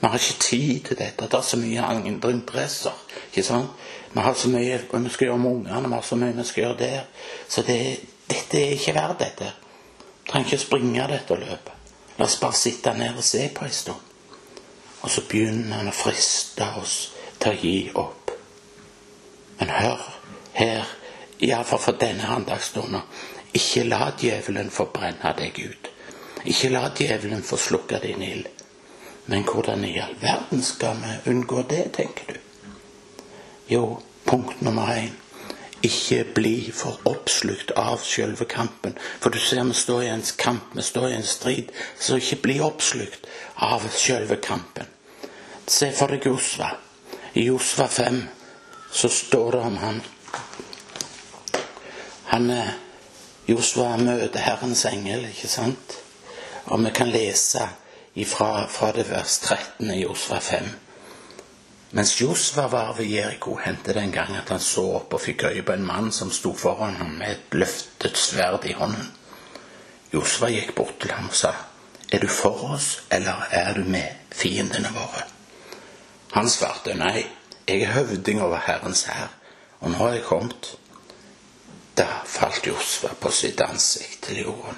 Vi 0.00 0.06
har 0.06 0.18
ikke 0.18 0.40
tid 0.40 0.80
til 0.86 0.98
dette. 0.98 1.26
Det 1.26 1.38
er 1.38 1.46
så 1.46 1.56
mye 1.58 1.82
andre 1.82 2.30
interesser. 2.30 2.98
ikke 3.30 3.42
sant? 3.42 3.70
Vi 4.12 4.20
har 4.20 4.34
så 4.34 4.48
mye 4.48 4.78
vi 4.92 5.10
skal 5.10 5.26
gjøre 5.26 5.38
med 5.38 5.50
ungene, 5.50 5.88
vi 5.88 5.94
har 5.94 6.02
så 6.02 6.16
mye 6.16 6.36
vi 6.36 6.44
skal 6.44 6.62
gjøre 6.62 6.78
der. 6.78 7.00
Så 7.48 7.62
det, 7.62 8.00
dette 8.30 8.62
er 8.62 8.70
ikke 8.70 8.94
verdt 8.94 9.20
dette. 9.20 9.52
Vi 10.24 10.30
trenger 10.30 10.46
ikke 10.46 10.64
springe 10.64 11.08
dette 11.08 11.34
løpet. 11.34 11.72
La 12.18 12.24
oss 12.24 12.40
bare 12.40 12.54
sitte 12.54 12.94
ned 12.98 13.16
og 13.16 13.24
se 13.24 13.48
på 13.54 13.64
en 13.64 13.70
stund. 13.70 14.07
Og 15.08 15.12
så 15.12 15.22
begynner 15.24 15.78
han 15.78 15.86
å 15.88 15.92
friste 15.96 16.66
oss 16.76 16.94
til 17.40 17.54
å 17.54 17.58
gi 17.62 17.76
opp. 17.96 18.32
Men 19.56 19.70
hør 19.72 20.02
her, 20.52 20.90
iallfall 21.40 21.80
for 21.80 21.96
denne 21.96 22.28
andagsstunden, 22.28 23.06
ikke 23.56 23.86
la 23.86 24.10
djevelen 24.20 24.68
få 24.68 24.84
brenne 24.92 25.30
deg 25.38 25.56
ut. 25.64 25.88
Ikke 26.44 26.68
la 26.74 26.90
djevelen 26.98 27.40
få 27.40 27.56
slukke 27.56 28.02
din 28.02 28.20
ild. 28.26 28.50
Men 29.32 29.46
hvordan 29.48 29.86
i 29.88 29.94
all 30.02 30.12
verden 30.20 30.60
skal 30.62 31.00
vi 31.00 31.16
unngå 31.32 31.64
det, 31.72 31.86
tenker 31.96 32.36
du? 32.36 32.68
Jo, 33.72 33.82
punkt 34.28 34.60
nummer 34.60 34.92
én. 34.92 35.16
Ikke 35.88 36.20
bli 36.36 36.68
for 36.74 37.00
oppslukt 37.08 37.72
av 37.80 38.04
selve 38.04 38.44
kampen. 38.44 39.00
For 39.24 39.32
du 39.32 39.40
ser 39.40 39.64
vi 39.64 39.80
står 39.80 40.04
i 40.04 40.12
en 40.18 40.28
kamp, 40.36 40.76
vi 40.76 40.84
står 40.84 41.08
i 41.08 41.16
en 41.22 41.26
strid. 41.32 41.72
Så 41.96 42.20
ikke 42.20 42.42
bli 42.44 42.60
oppslukt 42.60 43.24
av 43.56 43.88
selve 43.96 44.36
kampen. 44.36 44.97
Se 45.68 45.90
for 45.92 46.08
deg 46.08 46.24
Josva. 46.24 46.70
I 47.36 47.42
Josva 47.44 47.88
5 47.92 48.22
så 48.90 49.08
står 49.08 49.52
det 49.52 49.58
om 49.58 49.76
han. 49.76 50.00
Han 52.32 52.48
Josva 53.48 53.90
møter 54.00 54.40
Herrens 54.46 54.86
engel, 54.88 55.26
ikke 55.28 55.50
sant? 55.52 55.98
Og 56.72 56.80
vi 56.86 56.94
kan 56.96 57.12
lese 57.12 57.66
ifra, 58.16 58.64
fra 58.72 58.90
det 58.96 59.10
vers 59.10 59.38
13 59.44 59.92
i 59.92 60.00
Josva 60.06 60.40
5. 60.40 60.72
Mens 62.00 62.16
Josva 62.20 62.66
var 62.72 62.96
ved 62.96 63.12
Jeriko, 63.12 63.60
hendte 63.60 63.92
det 63.92 64.08
en 64.08 64.12
gang 64.12 64.36
at 64.40 64.48
han 64.48 64.64
så 64.64 64.88
opp 65.02 65.20
og 65.20 65.24
fikk 65.24 65.50
øye 65.52 65.64
på 65.68 65.76
en 65.76 65.88
mann 65.88 66.12
som 66.12 66.32
sto 66.32 66.56
foran 66.56 66.96
ham 66.96 67.16
med 67.20 67.36
et 67.36 67.56
løftet 67.60 68.16
sverd 68.16 68.64
i 68.64 68.76
hånden. 68.76 69.12
Josva 70.12 70.48
gikk 70.48 70.74
bort 70.80 70.96
til 71.00 71.12
ham 71.12 71.28
og 71.28 71.36
sa, 71.36 71.52
Er 72.08 72.24
du 72.24 72.28
for 72.28 72.72
oss, 72.72 73.02
eller 73.12 73.48
er 73.50 73.74
du 73.76 73.84
med 73.84 74.32
fiendene 74.32 74.96
våre? 74.96 75.28
Han 76.32 76.50
svarte, 76.50 76.94
Nei, 76.94 77.26
jeg 77.68 77.82
er 77.82 77.92
høvding 77.92 78.42
over 78.42 78.60
Herrens 78.66 79.02
hær, 79.08 79.30
og 79.80 79.90
nå 79.90 79.98
har 79.98 80.12
jeg 80.16 80.26
kommet. 80.28 80.74
Da 81.98 82.06
falt 82.26 82.66
Josva 82.66 83.14
på 83.20 83.30
sitt 83.34 83.60
ansikt 83.60 84.22
til 84.28 84.44
jorden 84.44 84.76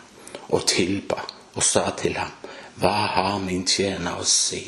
og 0.49 0.66
tilba 0.66 1.21
og 1.54 1.62
sa 1.64 1.90
til 1.99 2.16
ham, 2.16 2.33
Hva 2.80 2.95
har 3.14 3.38
min 3.38 3.66
tjener 3.66 4.16
å 4.16 4.25
si? 4.25 4.62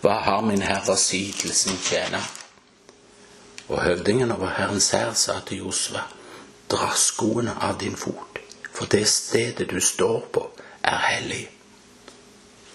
Hva 0.00 0.20
har 0.24 0.44
min 0.46 0.62
herre 0.62 0.94
å 0.94 1.00
si 1.00 1.24
til 1.36 1.52
sin 1.54 1.76
tjener? 1.84 2.24
Og 3.68 3.82
høvdingen 3.82 4.32
over 4.32 4.54
Herrens 4.56 4.90
hær 4.94 5.12
sa 5.18 5.40
til 5.46 5.64
Josva, 5.64 6.04
dra 6.70 6.92
skoene 6.96 7.56
av 7.60 7.78
din 7.80 7.96
fot, 7.96 8.38
for 8.72 8.86
det 8.86 9.06
stedet 9.08 9.68
du 9.70 9.80
står 9.80 10.20
på, 10.32 10.46
er 10.82 11.02
hellig. 11.08 11.42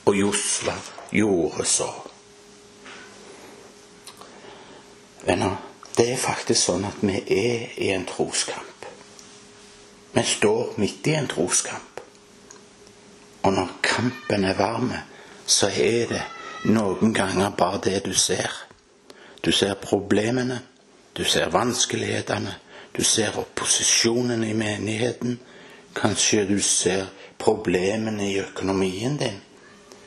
Og 0.06 0.20
Josva 0.20 0.76
gjorde 1.12 1.66
så. 1.66 1.90
Venner, 5.26 5.58
det 5.98 6.12
er 6.12 6.22
faktisk 6.22 6.62
sånn 6.62 6.86
at 6.86 7.02
vi 7.02 7.18
er 7.18 7.76
i 7.82 7.90
en 7.96 8.06
troskamp. 8.06 8.88
Vi 10.16 10.24
står 10.24 10.76
midt 10.80 11.08
i 11.08 11.16
en 11.18 11.28
troskamp. 11.28 12.02
Og 13.46 13.54
når 13.54 13.74
kampen 13.86 14.46
er 14.46 14.58
varme, 14.58 15.02
så 15.46 15.70
er 15.70 16.08
det 16.10 16.22
noen 16.66 17.14
ganger 17.14 17.54
bare 17.58 17.82
det 17.84 18.04
du 18.06 18.14
ser. 18.14 18.52
Du 19.42 19.52
ser 19.52 19.76
problemene, 19.82 20.62
du 21.14 21.24
ser 21.24 21.52
vanskelighetene, 21.54 22.56
du 22.96 23.04
ser 23.04 23.38
opposisjonen 23.38 24.44
i 24.44 24.54
menigheten. 24.54 25.40
Kanskje 25.96 26.46
du 26.50 26.58
ser 26.62 27.06
problemene 27.38 28.32
i 28.32 28.40
økonomien 28.42 29.18
din. 29.18 29.38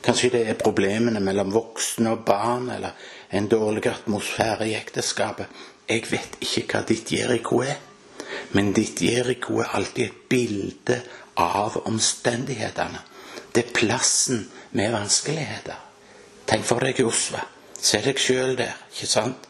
Kanskje 0.03 0.31
det 0.33 0.43
er 0.47 0.59
problemene 0.59 1.19
mellom 1.19 1.51
voksne 1.53 2.13
og 2.15 2.23
barn, 2.27 2.69
eller 2.71 2.95
en 3.35 3.49
dårlig 3.51 3.85
atmosfære 3.91 4.69
i 4.69 4.75
ekteskapet. 4.77 5.47
Jeg 5.89 6.05
vet 6.11 6.37
ikke 6.45 6.65
hva 6.71 6.83
ditt 6.87 7.11
Jeriko 7.11 7.61
er, 7.65 7.79
men 8.53 8.73
ditt 8.73 9.01
Jeriko 9.01 9.59
er 9.63 9.75
alltid 9.75 10.05
et 10.05 10.23
bilde 10.29 11.01
av 11.39 11.79
omstendighetene. 11.85 13.01
Det 13.55 13.65
er 13.65 13.75
plassen 13.75 14.43
med 14.77 14.93
vanskeligheter. 14.93 15.77
Tenk 16.49 16.65
for 16.65 16.85
deg 16.85 16.99
Josva. 17.01 17.41
Se 17.79 18.01
deg 18.03 18.19
sjøl 18.19 18.55
der, 18.59 18.75
ikke 18.91 19.07
sant? 19.07 19.47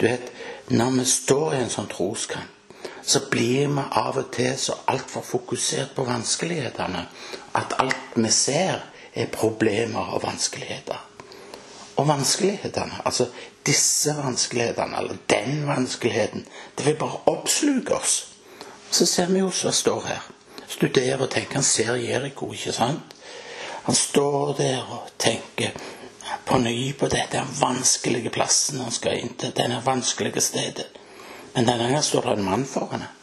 Du 0.00 0.06
vet, 0.06 0.32
Når 0.70 0.90
vi 0.90 1.04
står 1.04 1.54
i 1.54 1.60
en 1.64 1.70
sånn 1.72 1.88
troskamp, 1.90 2.76
så 3.02 3.24
blir 3.30 3.66
vi 3.66 3.82
av 3.98 4.20
og 4.20 4.28
til 4.30 4.52
så 4.54 4.76
altfor 4.92 5.24
fokusert 5.26 5.96
på 5.96 6.04
vanskelighetene 6.06 7.00
at 7.58 7.74
alt 7.82 8.14
vi 8.14 8.30
ser, 8.30 8.84
er 9.14 9.26
problemer 9.26 10.14
og 10.14 10.22
vanskeligheter. 10.22 11.06
Og 11.96 12.08
vanskelighetene, 12.08 13.02
altså 13.04 13.26
disse 13.66 14.14
vanskelighetene, 14.16 14.98
eller 14.98 15.16
den 15.30 15.66
vanskeligheten, 15.66 16.46
det 16.78 16.86
vil 16.86 16.96
bare 16.96 17.20
oppsluke 17.26 17.94
oss. 17.94 18.26
Så 18.90 19.06
ser 19.06 19.26
vi 19.26 19.38
Josva 19.38 19.70
står 19.72 20.06
her, 20.06 20.30
studerer 20.68 21.20
og 21.20 21.30
tenker. 21.30 21.54
Han 21.54 21.62
ser 21.62 21.94
Jeriko, 21.94 22.52
ikke 22.52 22.72
sant? 22.72 23.16
Han 23.82 23.94
står 23.94 24.54
der 24.58 24.78
og 24.92 25.10
tenker 25.18 25.70
på 26.44 26.58
ny 26.58 26.92
på 26.92 27.08
dette 27.08 27.42
vanskelige 27.60 28.30
plassen 28.30 28.80
han 28.80 28.92
skal 28.94 29.18
inn 29.18 29.34
til, 29.38 29.52
denne 29.56 29.80
vanskelige 29.84 30.40
stedet. 30.40 30.86
Men 31.54 31.66
denne 31.66 31.88
gangen 31.88 32.02
står 32.02 32.28
det 32.28 32.36
en 32.38 32.44
mann 32.44 32.66
foran 32.66 33.04
ham. 33.04 33.16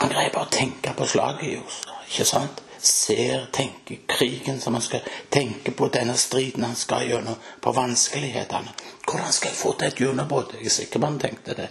Han 0.00 0.08
greier 0.08 0.32
bare 0.32 0.48
å 0.48 0.52
tenke 0.54 0.94
på 0.96 1.06
slaget 1.06 1.48
i 1.50 1.56
Oslo, 1.60 1.96
ikke 2.08 2.24
sant? 2.24 2.62
Ser, 2.82 3.46
tenker 3.52 3.98
krigen 4.08 4.60
som 4.60 4.74
han 4.74 4.82
skal 4.82 5.00
tenke 5.28 5.70
på, 5.70 5.88
denne 5.92 6.16
striden 6.16 6.64
han 6.64 6.76
skal 6.76 7.08
gjennom, 7.08 7.36
på 7.60 7.72
vanskelighetene. 7.72 8.72
Hvordan 9.04 9.32
skal 9.32 9.50
jeg 9.50 9.58
få 9.58 9.72
til 9.76 9.88
et 9.88 10.00
gjennombrudd? 10.00 10.54
Jeg 10.56 10.66
er 10.66 10.76
sikker 10.78 11.00
på 11.00 11.10
han 11.10 11.18
tenkte 11.20 11.56
det. 11.58 11.68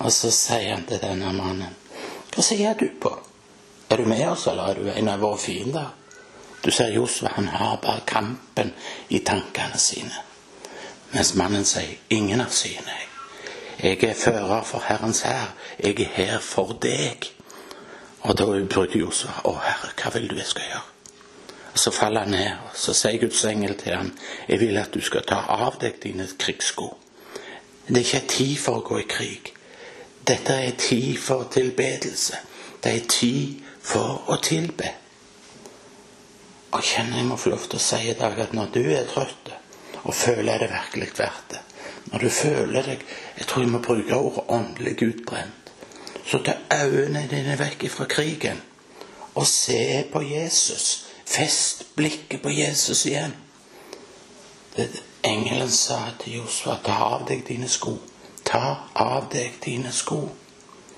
Og 0.00 0.12
så 0.12 0.32
sier 0.34 0.74
han 0.74 0.86
til 0.88 0.98
denne 1.02 1.30
mannen, 1.36 1.76
hva 2.30 2.42
sier 2.46 2.74
du 2.78 2.88
på? 3.02 3.10
Er 3.90 3.98
du 3.98 4.06
med 4.06 4.22
oss, 4.30 4.46
eller 4.46 4.70
er 4.70 4.78
du 4.78 4.90
en 4.90 5.08
av 5.10 5.22
våre 5.22 5.38
fiender? 5.38 5.88
Du 6.62 6.70
ser 6.70 6.92
Josva, 6.94 7.32
han 7.34 7.48
har 7.48 7.80
bare 7.82 8.04
kampen 8.06 8.72
i 9.08 9.18
tankene 9.18 9.78
sine. 9.78 10.26
Mens 11.10 11.34
mannen 11.34 11.64
sier, 11.64 11.98
'Ingen 12.10 12.40
av 12.40 12.50
sine, 12.50 12.92
jeg. 13.80 14.04
Er 14.04 14.14
fører 14.14 14.62
for 14.62 14.78
Herrens 14.78 15.20
hær. 15.20 15.54
Jeg 15.78 16.00
er 16.00 16.08
her 16.14 16.38
for 16.38 16.72
deg.' 16.72 17.39
Og 18.20 18.38
da 18.38 18.44
utbryter 18.44 18.98
Josef. 18.98 19.30
'Å 19.44 19.52
Herre, 19.64 19.92
hva 19.96 20.10
vil 20.14 20.28
du 20.30 20.36
jeg 20.36 20.46
skal 20.46 20.62
gjøre?' 20.62 20.88
Og 21.72 21.78
Så 21.78 21.90
faller 21.90 22.20
han 22.20 22.30
ned, 22.30 22.50
og 22.64 22.76
så 22.76 22.92
sier 22.92 23.20
Guds 23.20 23.44
engel 23.44 23.74
til 23.78 23.96
ham, 23.96 24.18
'Jeg 24.48 24.60
vil 24.60 24.76
at 24.76 24.94
du 24.94 25.00
skal 25.00 25.22
ta 25.22 25.34
av 25.48 25.78
deg 25.80 26.02
dine 26.02 26.28
krigssko.' 26.38 26.96
Det 27.88 27.96
er 27.96 28.00
ikke 28.00 28.28
tid 28.28 28.56
for 28.56 28.76
å 28.76 28.84
gå 28.86 28.98
i 28.98 29.08
krig. 29.08 29.54
Dette 30.26 30.52
er 30.52 30.76
tid 30.78 31.16
for 31.18 31.48
tilbedelse. 31.50 32.36
Det 32.84 32.92
er 32.96 33.06
tid 33.08 33.62
for 33.82 34.22
å 34.28 34.36
tilbe. 34.42 34.90
Og 36.70 36.82
kjenner 36.82 37.16
jeg 37.16 37.26
må 37.26 37.36
få 37.36 37.50
lov 37.50 37.64
til 37.66 37.80
å 37.80 37.82
si 37.82 38.10
i 38.10 38.14
dag 38.14 38.38
at 38.38 38.52
når 38.54 38.70
du 38.74 38.82
er 38.94 39.08
trøtt 39.10 39.50
og 40.02 40.14
føler 40.14 40.52
er 40.52 40.58
det 40.58 40.70
virkelig 40.70 41.08
verdt 41.18 41.50
det 41.50 41.58
Når 42.12 42.18
du 42.18 42.28
føler 42.30 42.82
deg 42.82 43.02
Jeg 43.38 43.46
tror 43.46 43.62
jeg 43.62 43.72
må 43.72 43.78
bruke 43.78 44.16
ordet 44.16 44.44
åndelig 44.48 45.02
utbrent. 45.02 45.59
Så 46.30 46.38
ta 46.46 46.52
øynene 46.84 47.26
dine 47.30 47.58
vekk 47.58 47.88
fra 47.90 48.04
krigen 48.04 48.60
og 49.34 49.46
se 49.46 50.04
på 50.12 50.22
Jesus. 50.22 51.06
Fest 51.26 51.86
blikket 51.96 52.42
på 52.42 52.50
Jesus 52.50 53.06
igjen. 53.06 53.34
Engelen 55.24 55.70
sa 55.70 55.98
til 56.20 56.36
Josfa, 56.36 56.76
ta 56.84 56.92
av 56.92 57.26
deg 57.28 57.42
dine 57.48 57.68
sko. 57.68 57.96
Ta 58.44 58.76
av 58.94 59.26
deg 59.32 59.58
dine 59.64 59.92
sko. 59.92 60.20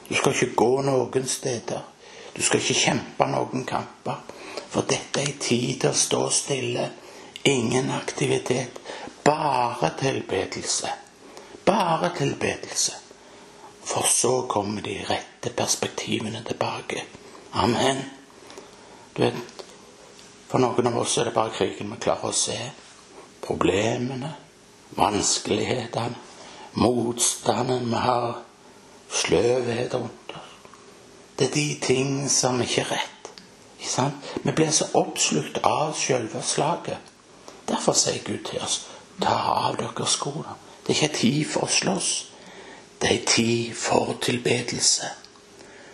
Du 0.09 0.15
skal 0.15 0.33
ikke 0.33 0.55
gå 0.57 0.71
noen 0.85 1.29
steder. 1.29 1.81
Du 2.37 2.43
skal 2.43 2.61
ikke 2.61 2.81
kjempe 2.81 3.29
noen 3.33 3.65
kamper. 3.69 4.21
For 4.69 4.89
dette 4.89 5.25
er 5.25 5.39
tid 5.41 5.81
til 5.81 5.91
å 5.91 5.97
stå 5.97 6.23
stille. 6.31 6.91
Ingen 7.49 7.91
aktivitet. 7.91 8.81
Bare 9.25 9.95
tilbedelse. 10.01 10.93
Bare 11.65 12.13
tilbedelse. 12.19 13.02
For 13.85 14.07
så 14.07 14.47
kommer 14.49 14.83
de 14.83 14.99
rette 15.09 15.51
perspektivene 15.57 16.45
tilbake. 16.47 17.05
Amen. 17.53 18.05
Du 19.17 19.23
vet, 19.23 19.35
For 20.53 20.61
noen 20.61 20.87
av 20.87 20.99
oss 21.01 21.17
er 21.17 21.31
det 21.31 21.33
bare 21.33 21.55
krigen 21.57 21.89
vi 21.95 21.97
klarer 21.97 22.29
å 22.29 22.37
se. 22.37 22.59
Problemene, 23.41 24.35
vanskelighetene, 24.99 26.19
motstanden 26.77 27.87
vi 27.89 28.01
har, 28.05 28.43
sløvhet 29.09 29.95
rundt 29.97 30.35
oss. 30.37 30.51
Det 31.39 31.49
er 31.49 31.55
de 31.55 31.69
ting 31.81 32.29
som 32.31 32.61
ikke 32.61 32.85
er 32.85 32.91
rett. 32.93 33.31
Vi 34.45 34.53
blir 34.53 34.71
så 34.71 34.91
oppslukt 34.95 35.59
av 35.65 35.97
selve 35.97 36.43
slaget. 36.45 37.01
Derfor 37.69 37.97
sier 37.97 38.21
Gud 38.25 38.45
til 38.51 38.61
oss 38.61 38.83
ta 39.23 39.39
av 39.69 39.77
dere 39.81 40.07
skoene. 40.07 40.55
Det 40.85 40.93
er 40.93 41.01
ikke 41.01 41.17
tid 41.17 41.49
for 41.49 41.67
å 41.67 41.73
slåss. 41.73 42.13
Det 43.03 43.11
er 43.11 43.25
tid 43.27 43.75
for 43.75 44.15
tilbedelse. 44.23 45.09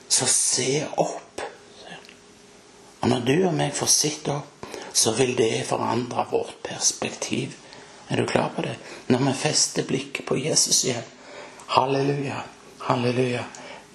Så 0.09 0.27
se 0.27 0.87
opp. 0.97 1.41
Og 3.01 3.09
når 3.09 3.21
du 3.25 3.35
og 3.49 3.55
meg 3.57 3.73
får 3.73 3.89
sitte 3.89 4.35
opp, 4.35 4.67
så 4.93 5.15
vil 5.17 5.33
det 5.39 5.65
forandre 5.65 6.27
vårt 6.31 6.59
perspektiv. 6.69 7.55
Er 8.09 8.21
du 8.21 8.27
klar 8.27 8.53
på 8.57 8.63
det? 8.63 8.77
Når 9.07 9.25
vi 9.25 9.33
fester 9.33 9.89
blikket 9.89 10.27
på 10.27 10.37
Jesus 10.37 10.85
igjen. 10.85 11.09
Halleluja, 11.67 12.43
halleluja. 12.79 13.45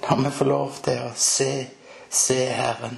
Når 0.09 0.23
vi 0.23 0.31
får 0.37 0.49
lov 0.49 0.81
til 0.83 1.05
å 1.05 1.11
se, 1.15 1.51
se 2.09 2.39
Herren. 2.49 2.97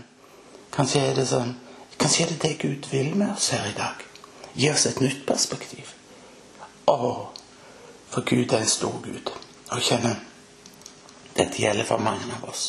Kanskje 0.72 1.02
er 1.10 1.16
det 1.20 1.28
sånn 1.28 1.56
Kanskje 1.96 2.26
er 2.26 2.32
det 2.32 2.40
det 2.44 2.58
Gud 2.60 2.88
vil 2.92 3.14
med 3.16 3.34
oss 3.36 3.50
her 3.56 3.68
i 3.70 3.76
dag. 3.76 4.02
Gi 4.54 4.72
oss 4.72 4.86
et 4.86 5.00
nytt 5.00 5.26
perspektiv. 5.28 5.94
Å, 6.92 6.98
for 8.12 8.28
Gud 8.28 8.52
er 8.52 8.64
en 8.64 8.72
stor 8.72 9.00
Gud. 9.04 9.32
Og 9.74 9.82
kjenner 9.82 10.22
Dette 11.36 11.60
gjelder 11.60 11.84
for 11.84 12.00
mange 12.00 12.32
av 12.32 12.46
oss. 12.48 12.66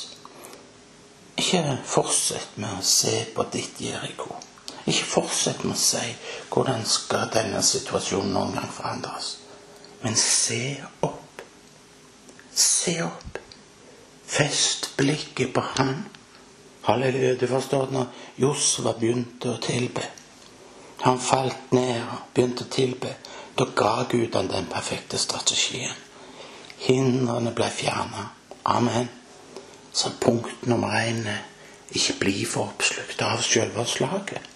Ikke 1.38 1.60
fortsett 1.86 2.56
med 2.56 2.80
å 2.80 2.82
se 2.82 3.12
på 3.34 3.44
ditt 3.52 3.78
Jeriko. 3.80 4.34
Ikke 4.86 5.04
fortsett 5.06 5.62
med 5.64 5.76
å 5.76 5.78
si 5.78 6.02
hvordan 6.50 6.82
skal 6.88 7.28
denne 7.34 7.60
situasjonen 7.62 8.32
noen 8.34 8.56
gang 8.56 8.72
forandres. 8.72 9.36
Men 10.02 10.16
se 10.18 10.76
opp. 11.06 11.42
Se 12.54 12.96
opp. 13.04 13.38
Fest 14.26 14.90
blikket 14.96 15.52
på 15.54 15.62
Han. 15.76 15.94
Halleluja. 16.88 17.34
Du 17.34 17.46
forstår 17.50 17.92
når 17.94 18.06
Josva 18.42 18.96
begynte 18.98 19.52
å 19.52 19.60
tilbe. 19.62 20.08
Han 21.04 21.20
falt 21.20 21.72
ned 21.76 22.00
og 22.02 22.32
begynte 22.34 22.64
å 22.64 22.72
tilbe. 22.72 23.14
Da 23.54 23.68
ga 23.76 23.94
Gud 24.10 24.34
han 24.34 24.50
den 24.50 24.66
perfekte 24.72 25.18
strategien. 25.18 26.05
Hindrene 26.86 27.52
ble 27.54 27.68
fjerna. 27.70 28.28
Amen. 28.62 29.08
Så 29.92 30.10
punkt 30.20 30.66
nummer 30.66 30.92
én 31.00 31.24
ikke 31.90 32.18
bli 32.20 32.44
for 32.44 32.72
oppslukt 32.72 33.22
av 33.22 33.42
selvavslaget. 33.42 34.52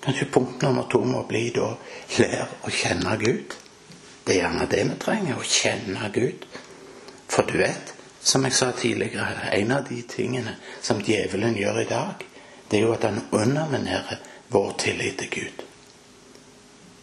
Kanskje 0.00 0.26
punkt 0.32 0.62
nummer 0.62 0.86
to 0.90 1.02
må 1.04 1.22
bli 1.28 1.48
da 1.54 1.72
lær 2.18 2.52
å 2.64 2.72
kjenne 2.72 3.16
Gud. 3.20 3.56
Det 4.24 4.36
er 4.36 4.42
gjerne 4.42 4.68
det 4.70 4.82
vi 4.88 4.98
trenger, 5.00 5.38
å 5.40 5.46
kjenne 5.46 6.10
Gud. 6.14 6.46
For 7.30 7.48
du 7.48 7.56
vet, 7.60 7.94
som 8.22 8.44
jeg 8.44 8.56
sa 8.56 8.70
tidligere, 8.76 9.50
en 9.56 9.72
av 9.72 9.88
de 9.88 10.02
tingene 10.08 10.56
som 10.82 11.00
djevelen 11.04 11.56
gjør 11.56 11.82
i 11.82 11.88
dag, 11.88 12.24
det 12.70 12.78
er 12.78 12.86
jo 12.86 12.94
at 12.94 13.08
han 13.08 13.22
underminerer 13.32 14.20
vår 14.52 14.72
tillit 14.78 15.18
til 15.18 15.32
Gud. 15.34 15.64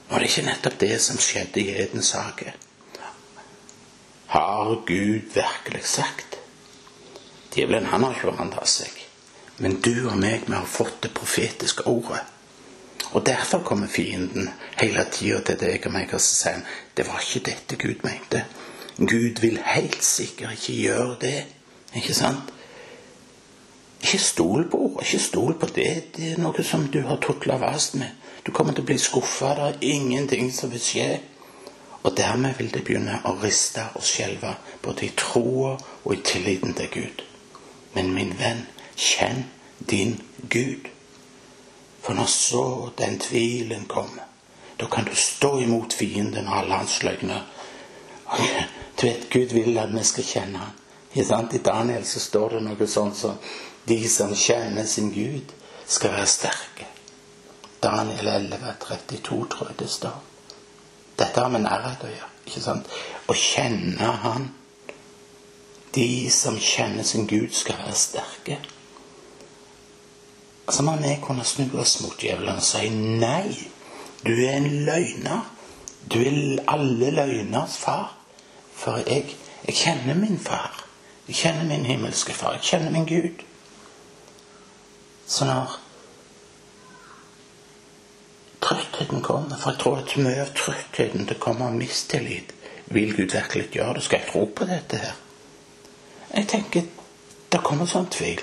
Og 0.08 0.16
det 0.16 0.24
er 0.24 0.30
ikke 0.30 0.48
nettopp 0.48 0.80
det 0.80 0.96
som 1.04 1.20
skjedde 1.20 1.62
i 1.62 1.76
Edens 1.84 2.14
hage? 2.16 2.54
Har 4.28 4.82
Gud 4.86 5.22
virkelig 5.34 5.84
sagt? 5.84 6.38
Djevelen 7.56 7.86
han 7.86 8.04
har 8.04 8.12
ikke 8.14 8.28
forandra 8.28 8.66
seg. 8.68 8.92
Men 9.58 9.80
du 9.82 10.10
og 10.10 10.18
meg, 10.20 10.44
vi 10.46 10.54
har 10.54 10.68
fått 10.70 11.00
det 11.06 11.14
profetiske 11.16 11.88
ordet. 11.90 12.22
Og 13.16 13.24
derfor 13.26 13.64
kommer 13.64 13.88
fienden 13.88 14.50
hele 14.82 15.06
tida 15.12 15.40
til 15.48 15.60
deg 15.62 15.86
og 15.88 15.94
meg 15.96 16.12
og 16.14 16.22
sier 16.22 16.60
det 16.98 17.08
var 17.08 17.24
ikke 17.24 17.46
dette 17.48 17.80
Gud 17.80 18.04
mente. 18.04 18.44
Gud 18.98 19.42
vil 19.42 19.60
helt 19.64 20.04
sikkert 20.04 20.58
ikke 20.58 20.76
gjøre 20.82 21.18
det. 21.22 21.40
Ikke 21.96 22.14
sant? 22.14 22.52
Ikke 24.04 24.20
stol 24.20 24.68
på 24.70 24.84
ordet. 24.90 25.08
Ikke 25.08 25.24
stol 25.24 25.56
på 25.60 25.72
det. 25.72 25.92
Det 26.18 26.34
er 26.34 26.42
noe 26.42 26.64
som 26.68 26.88
du 26.92 27.00
har 27.08 27.22
tutla 27.24 27.58
fast 27.64 27.96
med. 27.96 28.12
Du 28.46 28.52
kommer 28.52 28.74
til 28.74 28.84
å 28.84 28.90
bli 28.92 29.00
skuffa. 29.02 29.56
Det 29.56 29.68
er 29.72 29.96
ingenting 29.96 30.52
som 30.54 30.72
vil 30.74 30.84
skje. 30.84 31.10
Og 32.08 32.18
dermed 32.18 32.54
vil 32.56 32.70
det 32.72 32.86
begynne 32.88 33.18
å 33.28 33.34
riste 33.42 33.84
og 34.00 34.04
skjelve, 34.08 34.54
både 34.80 35.10
i 35.10 35.16
troa 35.20 35.74
og 35.76 36.14
i 36.14 36.22
tilliten 36.24 36.72
til 36.78 36.88
Gud. 36.94 37.24
Men 37.98 38.14
min 38.16 38.32
venn, 38.40 38.62
kjenn 38.96 39.42
din 39.90 40.14
Gud. 40.48 40.88
For 42.00 42.16
når 42.16 42.30
så 42.32 42.64
den 42.98 43.20
tvilen 43.20 43.84
kommer, 43.92 44.24
da 44.80 44.88
kan 44.88 45.04
du 45.04 45.12
stå 45.20 45.58
imot 45.66 45.98
fienden 46.00 46.48
og 46.48 46.62
alle 46.62 46.80
hans 46.80 47.02
løgner. 47.04 47.44
Du 49.02 49.04
vet, 49.04 49.28
Gud 49.30 49.58
vil 49.58 49.78
at 49.84 49.92
vi 49.92 50.06
skal 50.08 50.30
kjenne 50.30 50.64
ham. 50.64 51.52
I 51.52 51.60
Daniel 51.66 52.08
så 52.08 52.24
står 52.24 52.56
det 52.56 52.64
noe 52.70 52.88
sånt 52.88 53.20
som 53.20 53.36
de 53.88 54.00
som 54.10 54.32
kjenner 54.36 54.88
sin 54.88 55.12
Gud, 55.12 55.52
skal 55.88 56.16
være 56.16 56.32
sterke. 56.32 56.88
Daniel 57.84 58.28
11, 58.28 58.74
32, 58.88 59.44
tror 59.52 59.72
jeg 59.74 59.80
det 59.84 59.92
står. 59.92 60.27
Dette 61.18 61.42
har 61.42 61.50
med 61.50 61.66
nærhet 61.66 62.04
å 62.06 62.12
gjøre. 62.12 62.32
ikke 62.46 62.62
sant? 62.62 62.90
Å 63.28 63.34
kjenne 63.34 64.12
Han. 64.24 64.50
De 65.96 66.30
som 66.30 66.58
kjenner 66.62 67.04
sin 67.04 67.28
Gud, 67.28 67.54
skal 67.56 67.80
være 67.82 67.96
sterke. 67.98 68.58
Så 70.70 70.84
må 70.84 70.98
vi 71.02 71.16
kunne 71.24 71.46
snu 71.48 71.72
oss 71.80 72.02
mot 72.04 72.20
djevelen 72.22 72.60
og 72.60 72.64
si 72.64 72.90
nei. 72.92 73.56
Du 74.26 74.34
er 74.34 74.58
en 74.60 74.70
løgner. 74.86 75.48
Du 76.12 76.20
er 76.20 76.62
alle 76.68 77.12
løgners 77.16 77.78
far. 77.82 78.14
For 78.78 79.00
jeg, 79.08 79.34
jeg 79.66 79.76
kjenner 79.76 80.20
min 80.20 80.38
far. 80.40 80.84
Jeg 81.28 81.36
kjenner 81.36 81.66
min 81.72 81.86
himmelske 81.88 82.36
far. 82.36 82.60
Jeg 82.60 82.68
kjenner 82.70 82.92
min 82.92 83.08
Gud. 83.08 83.44
Så 85.28 85.46
når 85.46 85.80
trøttheten 88.68 89.24
kommer 89.24 89.56
For 89.56 89.72
jeg 89.72 89.80
tror 89.80 90.02
at 90.04 90.18
mye 90.20 90.44
av 90.44 90.54
trøttheten 90.58 91.28
det 91.30 91.40
kommer 91.40 91.72
av 91.72 91.80
mistillit. 91.80 92.54
Vil 92.86 93.16
Gud 93.16 93.32
virkelig 93.34 93.70
gjøre 93.72 93.98
det? 93.98 94.04
Skal 94.04 94.22
jeg 94.22 94.32
tro 94.32 94.46
på 94.56 94.68
dette 94.68 95.00
her? 95.02 95.16
Jeg 96.34 96.48
tenker 96.48 96.88
det 97.52 97.64
kommer 97.64 97.88
sånn 97.88 98.10
tvil. 98.12 98.42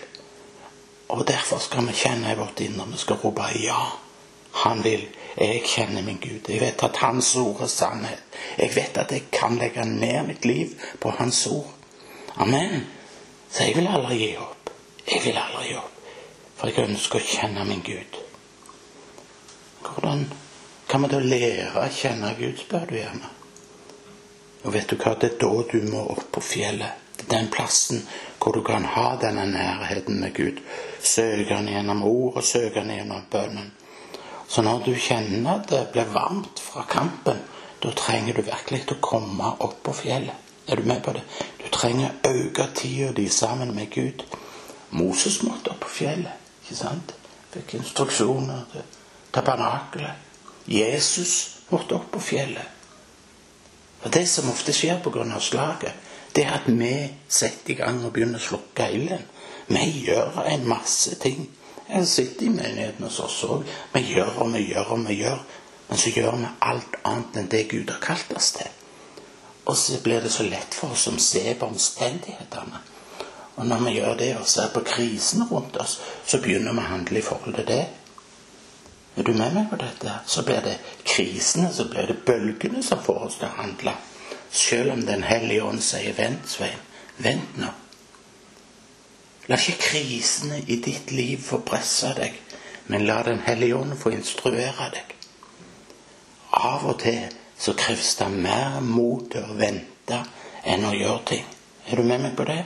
Og 1.12 1.26
derfor 1.28 1.60
skal 1.60 1.84
vi 1.88 1.96
kjenne 1.96 2.32
i 2.32 2.38
vårt 2.38 2.60
indre. 2.64 2.87
Vi 2.92 3.00
skal 3.00 3.20
rope 3.20 3.50
ja. 3.60 3.80
Han 4.64 4.82
vil. 4.84 5.04
Jeg 5.37 5.64
kjenner 5.66 6.02
min 6.06 6.20
Gud. 6.22 6.48
Jeg 6.48 6.60
vet 6.62 6.82
at 6.87 7.00
Hans 7.02 7.34
ord 7.37 7.60
er 7.66 7.70
sannhet. 7.70 8.22
Jeg 8.58 8.72
vet 8.76 8.98
at 8.98 9.12
jeg 9.12 9.26
kan 9.34 9.58
legge 9.60 9.84
ned 9.84 10.28
mitt 10.28 10.44
liv 10.44 10.76
på 11.00 11.12
Hans 11.18 11.46
ord. 11.46 11.72
Amen. 12.37 12.87
Så 13.50 13.68
jeg 13.68 13.76
vil 13.76 13.90
aldri 13.90 14.20
gi 14.22 14.30
opp. 14.40 14.70
Jeg 15.06 15.24
vil 15.26 15.38
aldri 15.38 15.68
gi 15.68 15.76
opp. 15.78 15.90
For 16.56 16.70
jeg 16.70 16.88
ønsker 16.88 17.20
å 17.20 17.32
kjenne 17.34 17.66
min 17.68 17.82
Gud. 17.84 18.23
Hvordan 19.94 20.26
kan 20.87 21.02
vi 21.02 21.09
da 21.09 21.20
lære 21.20 21.80
å 21.80 21.87
kjenne 21.90 22.35
Gud, 22.38 22.59
spør 22.61 22.85
du 22.90 22.98
gjerne. 22.98 23.30
Og 24.64 24.72
vet 24.74 24.90
du 24.90 24.96
hva, 25.00 25.14
det 25.20 25.33
er 25.33 25.40
da 25.40 25.52
du 25.70 25.88
må 25.90 26.04
opp 26.14 26.28
på 26.37 26.42
fjellet. 26.44 27.00
Det 27.14 27.24
er 27.26 27.30
den 27.33 27.50
plassen 27.52 28.02
hvor 28.42 28.57
du 28.57 28.61
kan 28.66 28.85
ha 28.94 29.14
denne 29.20 29.46
nærheten 29.48 30.20
med 30.20 30.35
Gud. 30.37 30.61
Søke 31.00 31.54
han 31.54 31.70
gjennom 31.70 32.02
ord 32.09 32.40
og 32.40 32.46
søke 32.46 32.83
han 32.83 32.92
gjennom 32.92 33.26
bønnen. 33.33 33.72
Så 34.48 34.62
når 34.62 34.85
du 34.85 34.92
kjenner 35.00 35.54
at 35.54 35.68
det 35.72 35.83
blir 35.94 36.11
varmt 36.12 36.61
fra 36.61 36.85
kampen, 36.88 37.40
da 37.80 37.92
trenger 37.96 38.37
du 38.37 38.44
virkelig 38.44 38.85
å 38.92 39.00
komme 39.04 39.54
opp 39.64 39.80
på 39.87 39.94
fjellet. 40.04 40.40
Er 40.68 40.80
du 40.80 40.88
med 40.88 41.02
på 41.04 41.12
det? 41.12 41.24
Du 41.61 41.68
trenger 41.72 42.12
å 42.12 42.33
øke 42.33 42.68
tida 42.76 43.12
di 43.16 43.28
sammen 43.28 43.74
med 43.76 43.90
Gud. 43.92 44.24
Moses 44.96 45.42
måtte 45.44 45.72
opp 45.72 45.83
på 45.85 45.92
fjellet, 45.98 46.44
ikke 46.64 46.78
sant? 46.78 47.16
Fikk 47.52 47.76
instruksjoner. 47.80 48.85
Tabernakelet. 49.35 50.23
Jesus 50.70 51.35
måtte 51.68 51.99
opp 51.99 52.11
på 52.14 52.20
fjellet. 52.20 52.70
Og 54.05 54.12
Det 54.12 54.27
som 54.29 54.51
ofte 54.51 54.73
skjer 54.73 55.01
pga. 55.03 55.40
slaget, 55.40 55.92
det 56.37 56.44
er 56.44 56.53
at 56.53 56.66
vi 56.66 57.11
setter 57.29 57.70
i 57.73 57.75
gang 57.75 58.05
og 58.05 58.12
begynner 58.12 58.38
å 58.38 58.49
slukke 58.49 58.88
ilden. 58.92 59.23
Vi 59.66 59.85
gjør 60.07 60.42
en 60.47 60.68
masse 60.68 61.14
ting. 61.14 61.49
Jeg 61.88 62.07
sitter 62.07 62.47
i 62.47 62.49
menigheten 62.49 63.05
hos 63.05 63.20
oss 63.20 63.44
òg. 63.44 63.64
Vi 63.92 64.01
gjør 64.01 64.42
og 64.42 64.53
vi 64.53 64.64
gjør 64.73 64.92
og 64.97 65.07
vi 65.09 65.14
gjør. 65.20 65.44
Men 65.88 65.99
så 65.99 66.11
gjør 66.11 66.37
vi 66.37 66.51
alt 66.61 66.97
annet 67.05 67.37
enn 67.37 67.51
det 67.53 67.68
Gud 67.68 67.90
har 67.90 68.01
kalt 68.01 68.33
oss 68.37 68.53
til. 68.57 68.68
Og 69.64 69.77
så 69.77 70.01
blir 70.03 70.20
det 70.20 70.33
så 70.33 70.42
lett 70.42 70.75
for 70.75 70.92
oss 70.92 71.07
som 71.09 71.18
ser 71.18 71.55
på 71.55 71.66
omstendighetene. 71.66 72.81
Og 73.57 73.66
når 73.66 73.85
vi 73.85 73.90
gjør 73.99 74.16
det 74.18 74.31
og 74.37 74.49
ser 74.49 74.73
på 74.75 74.83
krisen 74.85 75.44
rundt 75.51 75.77
oss, 75.77 76.01
så 76.27 76.40
begynner 76.42 76.73
vi 76.73 76.83
å 76.83 76.90
handle 76.90 77.20
i 77.20 77.25
forhold 77.25 77.55
til 77.61 77.68
det. 77.68 77.85
Er 79.16 79.22
du 79.22 79.33
med 79.33 79.55
meg 79.55 79.68
på 79.70 79.79
dette? 79.79 80.11
Så 80.27 80.42
blir 80.42 80.61
det 80.64 80.79
krisene, 81.07 81.70
så 81.72 81.87
blir 81.90 82.09
det 82.11 82.24
bølgene 82.27 82.83
som 82.83 83.03
får 83.03 83.20
oss 83.29 83.38
til 83.38 83.46
å 83.46 83.61
handle. 83.61 83.94
Selv 84.50 84.92
om 84.92 85.07
Den 85.07 85.22
hellige 85.22 85.62
ånd 85.62 85.83
sier 85.83 86.12
'vent, 86.12 86.46
Svein'. 86.48 86.83
Vent 87.18 87.59
nå. 87.59 87.70
La 89.46 89.57
ikke 89.57 89.79
krisene 89.79 90.59
i 90.66 90.77
ditt 90.77 91.11
liv 91.12 91.42
få 91.42 91.59
presse 91.59 92.14
deg, 92.16 92.40
men 92.87 93.07
la 93.07 93.22
Den 93.22 93.38
hellige 93.38 93.77
ånd 93.77 93.98
få 93.98 94.11
instruere 94.11 94.90
deg. 94.92 95.14
Av 96.50 96.87
og 96.87 96.98
til 97.00 97.29
så 97.59 97.72
kreves 97.72 98.14
det 98.16 98.31
mer 98.31 98.81
mot 98.81 99.31
til 99.31 99.44
å 99.44 99.55
vente 99.55 100.24
enn 100.64 100.85
å 100.85 100.94
gjøre 100.94 101.24
ting. 101.27 101.44
Er 101.87 101.96
du 101.96 102.03
med 102.03 102.20
meg 102.20 102.37
på 102.37 102.44
det? 102.44 102.64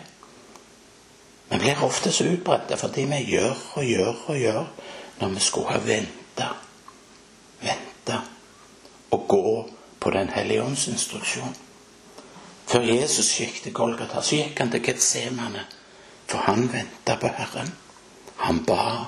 Vi 1.50 1.58
blir 1.58 1.84
ofte 1.84 2.12
så 2.12 2.24
utbredte 2.24 2.76
fordi 2.76 3.04
vi 3.04 3.24
gjør 3.32 3.56
og 3.74 3.84
gjør 3.84 4.14
og 4.26 4.38
gjør 4.38 4.64
når 5.20 5.28
vi 5.28 5.40
skulle 5.40 5.68
ha 5.68 5.78
venta 5.78 6.27
vente, 6.38 6.54
vente 7.60 8.20
og 9.10 9.28
gå 9.28 9.70
på 10.00 10.10
Den 10.10 10.28
hellige 10.28 10.62
ånds 10.62 10.88
instruksjon. 10.88 11.54
Før 12.66 12.80
Jesus 12.80 13.38
gikk 13.40 13.62
til 13.62 13.72
Golgata, 13.72 14.22
så 14.22 14.36
gikk 14.36 14.58
han 14.58 14.70
til 14.70 14.82
Getsemane, 14.84 15.64
for 16.26 16.38
han 16.38 16.68
venta 16.72 17.16
på 17.16 17.28
Herren. 17.28 17.72
Han 18.36 18.64
ba. 18.64 19.06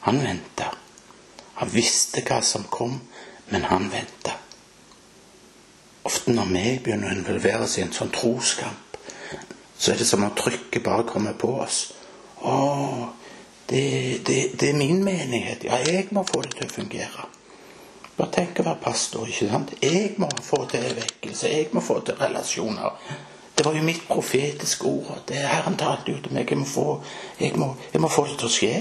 Han 0.00 0.20
venta. 0.22 0.70
Han 1.54 1.72
visste 1.72 2.22
hva 2.26 2.42
som 2.42 2.66
kom, 2.70 3.00
men 3.48 3.64
han 3.64 3.90
venta. 3.92 4.34
Ofte 6.04 6.34
når 6.34 6.50
vi 6.52 6.78
begynner 6.84 7.10
å 7.10 7.16
involvere 7.16 7.64
oss 7.64 7.78
i 7.78 7.82
en 7.86 7.94
sånn 7.94 8.12
troskamp, 8.14 8.98
så 9.78 9.92
er 9.92 9.98
det 9.98 10.06
som 10.06 10.24
om 10.24 10.34
trykket 10.34 10.84
bare 10.84 11.06
kommer 11.08 11.32
på 11.38 11.54
oss. 11.62 11.92
Å, 12.42 12.56
det, 13.68 14.26
det, 14.26 14.60
det, 14.60 14.70
er 14.70 14.76
min 14.78 15.04
menighet. 15.04 15.64
Ja, 15.64 15.76
jeg 15.86 16.08
må 16.10 16.22
få 16.22 16.42
det 16.42 16.54
til 16.56 16.68
å 16.68 16.74
fungere. 16.74 17.26
Bare 18.16 18.32
tenk 18.32 18.60
å 18.60 18.66
være 18.68 18.82
pastor. 18.82 19.26
ikke 19.28 19.48
sant? 19.50 19.72
Jeg 19.82 20.14
må 20.22 20.28
få 20.42 20.62
til 20.70 20.86
vekkelse. 20.96 21.50
Jeg 21.50 21.72
må 21.72 21.82
få 21.84 21.98
til 22.06 22.16
relasjoner. 22.20 23.00
Det 23.56 23.64
var 23.64 23.74
jo 23.74 23.82
mitt 23.82 24.06
profetiske 24.08 24.86
ord. 24.86 25.24
Det 25.28 25.40
Herren 25.40 25.76
talte 25.76 26.12
jo 26.12 26.22
til 26.22 26.36
meg. 26.36 26.48
Jeg 26.50 26.62
må, 26.62 26.68
få, 26.70 26.86
jeg, 27.40 27.56
må, 27.58 27.74
jeg 27.92 28.00
må 28.00 28.12
få 28.12 28.26
det 28.30 28.38
til 28.38 28.48
å 28.48 28.54
skje. 28.54 28.72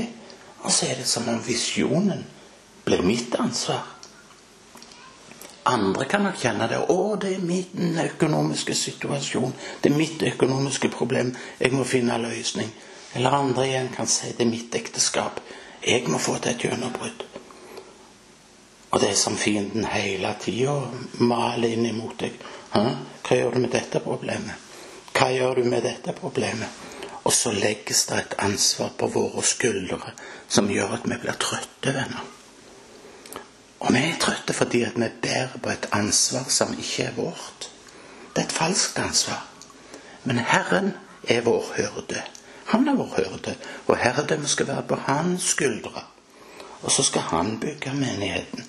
Og 0.63 0.71
så 0.71 0.89
er 0.91 1.01
det 1.01 1.09
som 1.09 1.27
om 1.29 1.41
visjonen 1.45 2.25
blir 2.85 3.03
mitt 3.05 3.35
ansvar. 3.41 3.83
Andre 5.65 6.05
kan 6.05 6.21
nok 6.21 6.37
kjenne 6.37 6.67
det. 6.69 6.77
'Å, 6.77 7.15
det 7.17 7.31
er 7.35 7.41
min 7.41 7.97
økonomiske 7.97 8.75
situasjon. 8.77 9.53
Det 9.81 9.89
er 9.89 9.97
mitt 9.97 10.21
økonomiske 10.23 10.91
problem. 10.93 11.33
Jeg 11.59 11.73
må 11.73 11.83
finne 11.83 12.21
løsning.' 12.21 12.69
Eller 13.15 13.31
andre 13.31 13.67
igjen 13.67 13.89
kan 13.95 14.07
si 14.07 14.31
'det 14.31 14.43
er 14.43 14.51
mitt 14.51 14.75
ekteskap. 14.75 15.39
Jeg 15.87 16.03
må 16.07 16.17
få 16.17 16.37
til 16.37 16.51
et 16.51 16.65
gjennombrudd'. 16.65 17.25
Og 18.91 19.01
det 19.01 19.09
er 19.09 19.15
som 19.15 19.37
fienden 19.37 19.85
hele 19.85 20.35
tida 20.39 20.73
maler 21.19 21.67
inn 21.67 21.85
imot 21.85 22.19
deg. 22.19 22.33
Hæ? 22.73 22.81
Hva 23.27 23.37
gjør 23.37 23.51
du 23.51 23.59
med 23.59 23.71
dette 23.71 23.99
problemet? 23.99 24.53
Hva 25.13 25.29
gjør 25.31 25.55
du 25.55 25.63
med 25.63 25.81
dette 25.81 26.13
problemet? 26.13 26.69
Og 27.23 27.33
så 27.33 27.51
legges 27.51 28.05
det 28.05 28.17
et 28.17 28.35
ansvar 28.37 28.91
på 28.97 29.07
våre 29.07 29.43
skuldre 29.43 30.11
som 30.47 30.69
gjør 30.69 30.93
at 30.99 31.07
vi 31.09 31.17
blir 31.21 31.39
trøtte, 31.41 31.93
venner. 31.93 32.23
Og 33.79 33.93
vi 33.93 34.03
er 34.05 34.19
trøtte 34.21 34.53
fordi 34.53 34.83
at 34.83 34.95
vi 34.95 35.09
bærer 35.21 35.57
på 35.63 35.69
et 35.69 35.89
ansvar 35.91 36.45
som 36.49 36.75
ikke 36.77 37.03
er 37.03 37.17
vårt. 37.17 37.69
Det 38.35 38.43
er 38.43 38.47
et 38.47 38.59
falskt 38.59 38.99
ansvar. 38.99 39.45
Men 40.23 40.39
Herren 40.39 40.93
er 41.27 41.41
vår 41.41 41.73
hyrde. 41.77 42.23
Han 42.65 42.87
er 42.87 42.95
vår 42.97 43.11
hyrde, 43.17 43.55
og 43.87 43.97
herredømmet 43.97 44.49
skal 44.49 44.67
være 44.67 44.83
på 44.89 44.95
hans 44.95 45.43
skuldre. 45.53 46.03
Og 46.81 46.91
så 46.91 47.03
skal 47.03 47.21
han 47.21 47.59
bygge 47.59 47.93
menigheten. 47.93 48.65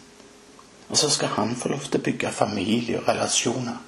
Og 0.88 0.96
så 0.96 1.10
skal 1.10 1.28
han 1.28 1.56
få 1.56 1.68
lov 1.68 1.80
til 1.80 2.00
å 2.00 2.02
bygge 2.02 2.32
familie 2.32 3.00
og 3.00 3.08
relasjoner. 3.08 3.78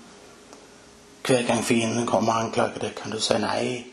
Hver 1.27 1.43
gang 1.47 1.65
fienden 1.65 2.07
kommer 2.07 2.33
og 2.33 2.45
anklager 2.47 2.81
deg, 2.83 2.95
kan 2.97 3.13
du 3.13 3.21
si 3.21 3.37
nei. 3.39 3.85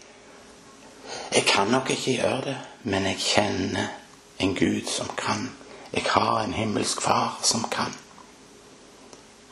Jeg 1.33 1.45
kan 1.45 1.67
nok 1.67 1.89
ikke 1.91 2.15
gjøre 2.15 2.41
det, 2.45 2.55
men 2.83 3.05
jeg 3.11 3.21
kjenner 3.21 3.91
en 4.39 4.55
Gud 4.55 4.87
som 4.89 5.11
kan. 5.17 5.49
Jeg 5.93 6.07
har 6.09 6.41
en 6.43 6.53
himmelsk 6.53 7.01
far 7.01 7.39
som 7.43 7.67
kan. 7.71 7.93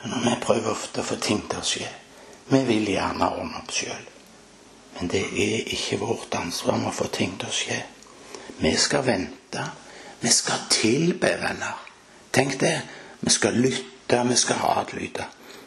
Men 0.04 0.24
vi 0.24 0.40
prøver 0.42 0.72
ofte 0.72 1.04
å 1.04 1.08
få 1.08 1.20
ting 1.20 1.46
til 1.50 1.60
å 1.60 1.68
skje. 1.68 1.92
Vi 2.50 2.64
vil 2.68 2.90
gjerne 2.96 3.30
ordne 3.30 3.62
opp 3.62 3.72
sjøl. 3.72 4.13
Men 4.98 5.08
det 5.08 5.22
er 5.22 5.70
ikke 5.74 6.00
vårt 6.00 6.36
ansvar 6.38 6.78
med 6.78 6.92
å 6.92 6.98
få 6.98 7.08
ting 7.14 7.38
til 7.40 7.50
å 7.50 7.56
skje. 7.56 7.80
Vi 8.58 8.76
skal 8.78 9.06
vente. 9.06 9.64
Vi 10.20 10.30
skal 10.32 10.68
tilbe, 10.70 11.34
venner. 11.42 11.80
Tenk 12.32 12.60
det. 12.62 12.76
Vi 13.20 13.32
skal 13.32 13.58
lytte, 13.60 14.24
vi 14.30 14.36
skal 14.36 14.62
adlyde. 14.78 15.26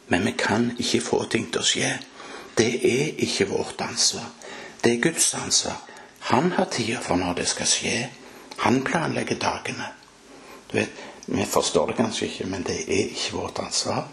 Men 0.09 0.25
vi 0.25 0.33
kan 0.39 0.71
ikke 0.79 1.01
få 1.01 1.25
ting 1.31 1.51
til 1.51 1.61
å 1.61 1.67
skje. 1.67 1.91
Det 2.57 2.71
er 2.89 3.21
ikke 3.27 3.51
vårt 3.51 3.81
ansvar. 3.85 4.31
Det 4.85 4.93
er 4.93 5.03
Guds 5.03 5.35
ansvar. 5.35 5.83
Han 6.31 6.53
har 6.53 6.71
tida 6.71 7.01
for 7.03 7.17
når 7.21 7.35
det 7.41 7.49
skal 7.49 7.69
skje. 7.71 7.99
Han 8.65 8.81
planlegger 8.85 9.39
dagene. 9.43 9.93
Du 10.71 10.79
vet, 10.79 11.05
Vi 11.27 11.45
forstår 11.45 11.87
det 11.87 11.97
kanskje 11.99 12.27
ikke, 12.27 12.45
men 12.47 12.63
det 12.63 12.77
er 12.87 13.09
ikke 13.11 13.33
vårt 13.35 13.59
ansvar. 13.59 14.05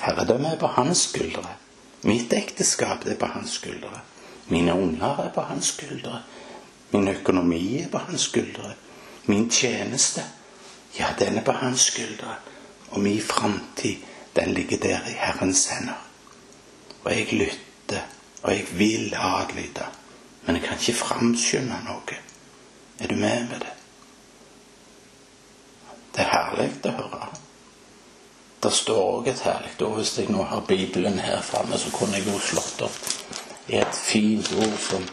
Herredømmet 0.00 0.52
er 0.52 0.58
på 0.58 0.66
hans 0.66 1.08
skuldre. 1.08 1.56
Mitt 2.02 2.32
ekteskap 2.32 3.06
er 3.06 3.16
på 3.18 3.26
hans 3.26 3.56
skuldre. 3.58 4.00
Mine 4.48 4.74
unger 4.74 5.18
er 5.24 5.30
på 5.34 5.40
hans 5.40 5.66
skuldre. 5.66 6.22
Min 6.90 7.08
økonomi 7.08 7.82
er 7.82 7.88
på 7.88 7.98
hans 7.98 8.20
skuldre. 8.20 8.74
Min 9.26 9.50
tjeneste, 9.50 10.24
ja, 10.98 11.14
den 11.18 11.38
er 11.38 11.44
på 11.44 11.52
hans 11.52 11.80
skuldre. 11.80 12.36
Og 12.90 13.00
min 13.00 13.22
framtid, 13.22 13.96
den 14.36 14.54
ligger 14.54 14.78
der 14.78 15.08
i 15.08 15.12
Herrens 15.16 15.66
hender. 15.66 16.06
Og 17.04 17.12
jeg 17.12 17.32
lytter, 17.32 18.00
og 18.42 18.52
jeg 18.52 18.66
vil 18.72 19.14
adlyde. 19.18 19.86
Men 20.46 20.56
jeg 20.56 20.64
kan 20.64 20.78
ikke 20.78 20.98
framskynde 20.98 21.78
noe. 21.86 22.18
Er 22.98 23.06
du 23.06 23.14
med 23.14 23.48
med 23.48 23.60
det? 23.60 23.72
Det 26.12 26.20
er 26.20 26.32
herlig 26.34 26.68
å 26.84 26.92
høre. 26.98 27.28
Det 28.62 28.72
står 28.72 29.00
òg 29.02 29.28
et 29.30 29.40
herlig 29.46 29.72
ord. 29.80 29.96
Hvis 29.96 30.18
jeg 30.18 30.28
nå 30.30 30.44
har 30.44 30.60
Bibelen 30.68 31.18
her 31.18 31.40
framme, 31.42 31.78
så 31.78 31.90
kunne 31.94 32.18
jeg 32.18 32.28
jo 32.28 32.38
slått 32.38 32.82
opp 32.84 32.98
i 33.68 33.76
et 33.76 33.94
fint 33.94 34.52
ord 34.58 34.78
som 34.78 35.08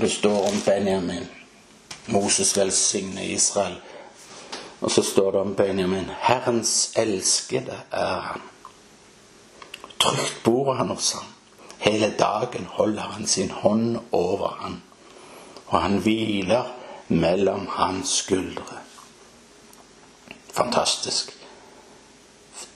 det 0.00 0.12
står 0.12 0.48
om 0.48 0.60
Benjamin. 0.64 1.26
Moses 2.06 2.56
velsigner 2.56 3.22
Israel. 3.22 3.80
Og 4.80 4.90
så 4.90 5.02
står 5.02 5.30
det 5.30 5.40
om 5.40 5.54
Benjamin. 5.54 6.10
Herrens 6.18 6.92
elskede 6.96 7.80
er 7.90 8.20
han. 8.20 8.40
Trygt 9.98 10.40
bor 10.44 10.74
han 10.74 10.88
hos 10.88 11.12
ham. 11.12 11.26
Hele 11.78 12.14
dagen 12.18 12.66
holder 12.68 13.02
han 13.02 13.26
sin 13.26 13.50
hånd 13.50 13.98
over 14.12 14.48
ham. 14.60 14.80
og 15.70 15.82
han 15.82 15.98
hviler 15.98 16.64
mellom 17.08 17.68
hans 17.70 18.08
skuldre. 18.08 18.78
Fantastisk. 20.52 21.36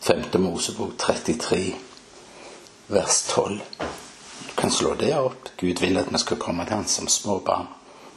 5. 0.00 0.40
Mosebok 0.40 0.98
33, 0.98 1.74
vers 2.88 3.22
12. 3.28 3.60
Kan 4.56 4.70
slå 4.70 4.94
det 4.94 5.12
opp. 5.18 5.48
Gud 5.60 5.80
vil 5.80 5.98
at 5.98 6.12
vi 6.12 6.18
skal 6.18 6.40
komme 6.40 6.64
til 6.64 6.76
Han 6.76 6.88
som 6.88 7.08
små 7.08 7.38
barn. 7.46 7.68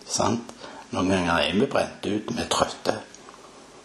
Sant? 0.07 0.53
Noen 0.91 1.09
ganger 1.11 1.43
er 1.43 1.53
vi 1.59 1.67
brent 1.67 2.05
ut, 2.05 2.29
vi 2.31 2.41
er 2.41 2.51
trøtte. 2.51 2.95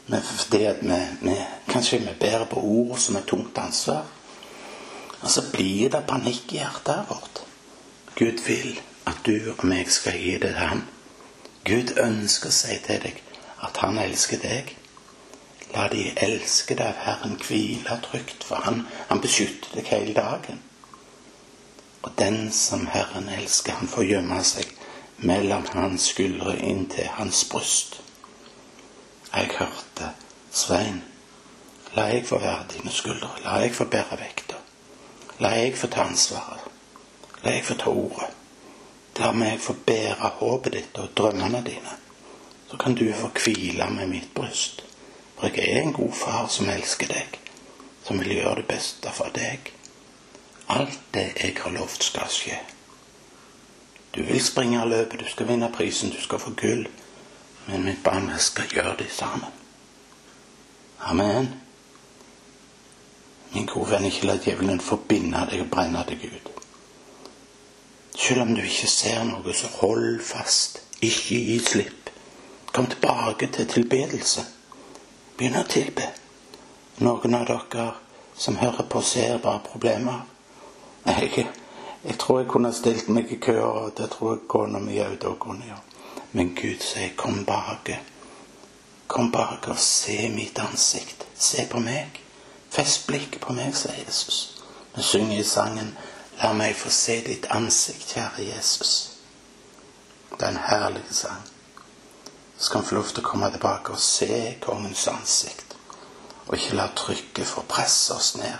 Men 0.06 0.22
fordi 0.22 0.64
at 0.70 0.82
vi, 0.82 0.98
vi, 1.22 1.36
kanskje 1.68 1.98
vi 1.98 2.14
bærer 2.20 2.44
på 2.50 2.60
ord 2.60 2.98
som 2.98 3.16
er 3.16 3.26
tungt 3.26 3.58
ansvar. 3.58 4.04
Og 5.22 5.30
så 5.30 5.42
blir 5.52 5.90
det 5.90 6.04
panikk 6.06 6.52
i 6.52 6.60
hjertet 6.60 7.08
vårt. 7.08 7.42
Gud 8.18 8.42
vil 8.46 8.80
at 9.06 9.22
du 9.26 9.50
og 9.50 9.64
meg 9.66 9.90
skal 9.90 10.18
gi 10.18 10.36
det 10.38 10.52
til 10.52 10.58
ham. 10.60 10.84
Gud 11.64 11.94
ønsker 11.98 12.50
si 12.54 12.78
til 12.86 13.02
deg 13.02 13.22
at 13.62 13.78
han 13.82 13.98
elsker 14.02 14.42
deg. 14.42 14.74
La 15.74 15.86
de 15.88 16.10
elskede 16.26 16.84
av 16.84 16.98
Herren 17.06 17.38
hvile 17.40 17.96
trygt, 18.04 18.44
for 18.44 18.60
han, 18.66 18.82
han 19.08 19.22
beskytter 19.24 19.78
deg 19.78 19.88
hele 19.88 20.14
dagen. 20.18 20.60
Og 22.02 22.12
den 22.18 22.52
som 22.52 22.86
Herren 22.86 23.28
elsker, 23.28 23.72
han 23.72 23.88
får 23.88 24.04
gjemme 24.04 24.42
seg 24.44 24.74
mellom 25.22 25.66
hans 25.74 26.08
skuldre 26.12 26.56
inntil 26.58 27.06
hans 27.18 27.44
bryst. 27.50 28.00
Jeg 29.32 29.50
hørte 29.58 30.10
Svein, 30.50 31.02
la 31.94 32.08
jeg 32.10 32.26
få 32.26 32.38
være 32.42 32.66
dine 32.74 32.92
skuldre, 32.92 33.30
la 33.44 33.62
jeg 33.62 33.74
få 33.74 33.84
bære 33.84 34.18
vekta. 34.20 34.58
La 35.40 35.48
jeg 35.56 35.76
få 35.78 35.86
ta 35.86 36.04
ansvaret. 36.06 36.66
La 37.44 37.54
jeg 37.54 37.64
få 37.64 37.74
ta 37.74 37.90
ordet. 37.90 38.28
La 39.18 39.32
meg 39.32 39.60
få 39.60 39.74
bære 39.86 40.28
håpet 40.38 40.72
ditt 40.72 40.98
og 40.98 41.10
drømmene 41.16 41.62
dine. 41.66 41.96
Så 42.70 42.76
kan 42.76 42.94
du 42.94 43.04
få 43.14 43.30
hvile 43.44 43.88
med 43.90 44.06
mitt 44.08 44.34
bryst. 44.34 44.84
For 45.36 45.46
jeg 45.46 45.68
er 45.68 45.82
en 45.82 45.92
god 45.92 46.12
far 46.12 46.46
som 46.48 46.68
elsker 46.70 47.10
deg, 47.10 47.38
som 48.04 48.20
vil 48.20 48.36
gjøre 48.36 48.60
det 48.60 48.66
beste 48.70 49.10
for 49.12 49.34
deg. 49.34 49.72
Alt 50.72 51.00
det 51.14 51.26
jeg 51.36 51.56
har 51.60 51.74
lovt, 51.74 52.04
skal 52.04 52.30
skje. 52.32 52.58
Du 54.14 54.22
vil 54.22 54.40
springe 54.44 54.84
løpet, 54.88 55.20
du 55.20 55.28
skal 55.28 55.48
vinne 55.48 55.72
prisen, 55.72 56.10
du 56.10 56.20
skal 56.20 56.40
få 56.40 56.52
gull. 56.56 56.86
Men 57.66 57.84
mitt 57.84 58.02
barn, 58.04 58.30
vi 58.32 58.38
skal 58.38 58.72
gjøre 58.72 58.96
det 58.98 59.10
sammen. 59.12 59.52
Amen. 61.00 61.48
Min 63.54 63.66
gode 63.66 63.90
venn, 63.90 64.04
ikke 64.08 64.26
la 64.26 64.38
djevelen 64.40 64.80
forbinde 64.80 65.46
deg 65.50 65.64
og 65.64 65.70
brenne 65.70 66.04
deg 66.08 66.24
ut. 66.24 66.50
Selv 68.16 68.42
om 68.42 68.54
du 68.54 68.62
ikke 68.62 68.88
ser 68.88 69.24
noe, 69.28 69.54
så 69.54 69.68
hold 69.80 70.20
fast. 70.24 70.82
Ikke 71.00 71.36
gi 71.36 71.58
slipp. 71.60 72.10
Kom 72.72 72.86
tilbake 72.86 73.48
til 73.52 73.68
tilbedelse. 73.68 74.44
Begynn 75.36 75.60
å 75.60 75.64
tilbe. 75.68 76.08
Noen 77.04 77.34
av 77.36 77.48
dere 77.48 77.88
som 78.36 78.56
hører 78.56 78.88
på, 78.88 79.02
ser 79.04 79.40
bare 79.42 79.64
problemer. 79.66 80.22
Jeg, 81.06 81.48
jeg 82.04 82.18
tror 82.18 82.38
jeg 82.38 82.48
kunne 82.48 82.72
stilt 82.72 83.08
meg 83.08 83.32
i 83.32 83.36
kø, 83.36 83.60
og 83.60 83.92
det 83.98 84.10
tror 84.10 84.32
jeg 84.32 84.48
kona 84.48 84.78
mi 84.78 85.00
òg 85.00 85.38
kunne 85.38 85.66
gjøre. 85.66 85.80
Men 86.32 86.54
Gud 86.56 86.80
sier, 86.80 87.12
kom 87.16 87.44
bak. 87.44 87.90
Kom 89.06 89.32
bak 89.32 89.68
og 89.68 89.78
se 89.78 90.28
mitt 90.28 90.58
ansikt. 90.58 91.26
Se 91.34 91.66
på 91.70 91.80
meg. 91.80 92.20
Fest 92.70 93.06
blikket 93.06 93.40
på 93.40 93.52
meg, 93.52 93.74
sier 93.76 93.98
Jesus. 94.06 94.62
Vi 94.96 95.02
synger 95.02 95.38
i 95.38 95.44
sangen 95.44 95.96
La 96.42 96.52
meg 96.56 96.74
få 96.74 96.90
se 96.90 97.20
ditt 97.26 97.46
ansikt, 97.52 98.14
kjære 98.14 98.46
Jesus. 98.54 98.92
Det 100.32 100.42
er 100.42 100.54
en 100.54 100.62
herlig 100.64 101.04
sang 101.10 101.42
så 102.62 102.66
skal 102.66 102.80
vi 102.80 102.86
få 102.86 102.94
lov 102.94 103.08
til 103.10 103.24
å 103.24 103.26
komme 103.26 103.48
tilbake 103.50 103.90
og 103.90 103.98
se 103.98 104.34
kongens 104.62 105.08
ansikt. 105.10 105.72
Og 106.46 106.52
ikke 106.54 106.76
la 106.78 106.84
trykket 106.94 107.48
få 107.50 107.64
presse 107.66 108.14
oss 108.14 108.36
ned, 108.38 108.54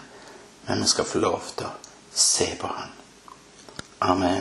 men 0.67 0.83
vi 0.83 0.89
skal 0.91 1.07
få 1.07 1.21
lov 1.23 1.53
til 1.55 1.69
å 1.69 1.92
se 2.15 2.57
på 2.61 2.67
han. 2.67 2.89
Amen. 3.99 4.41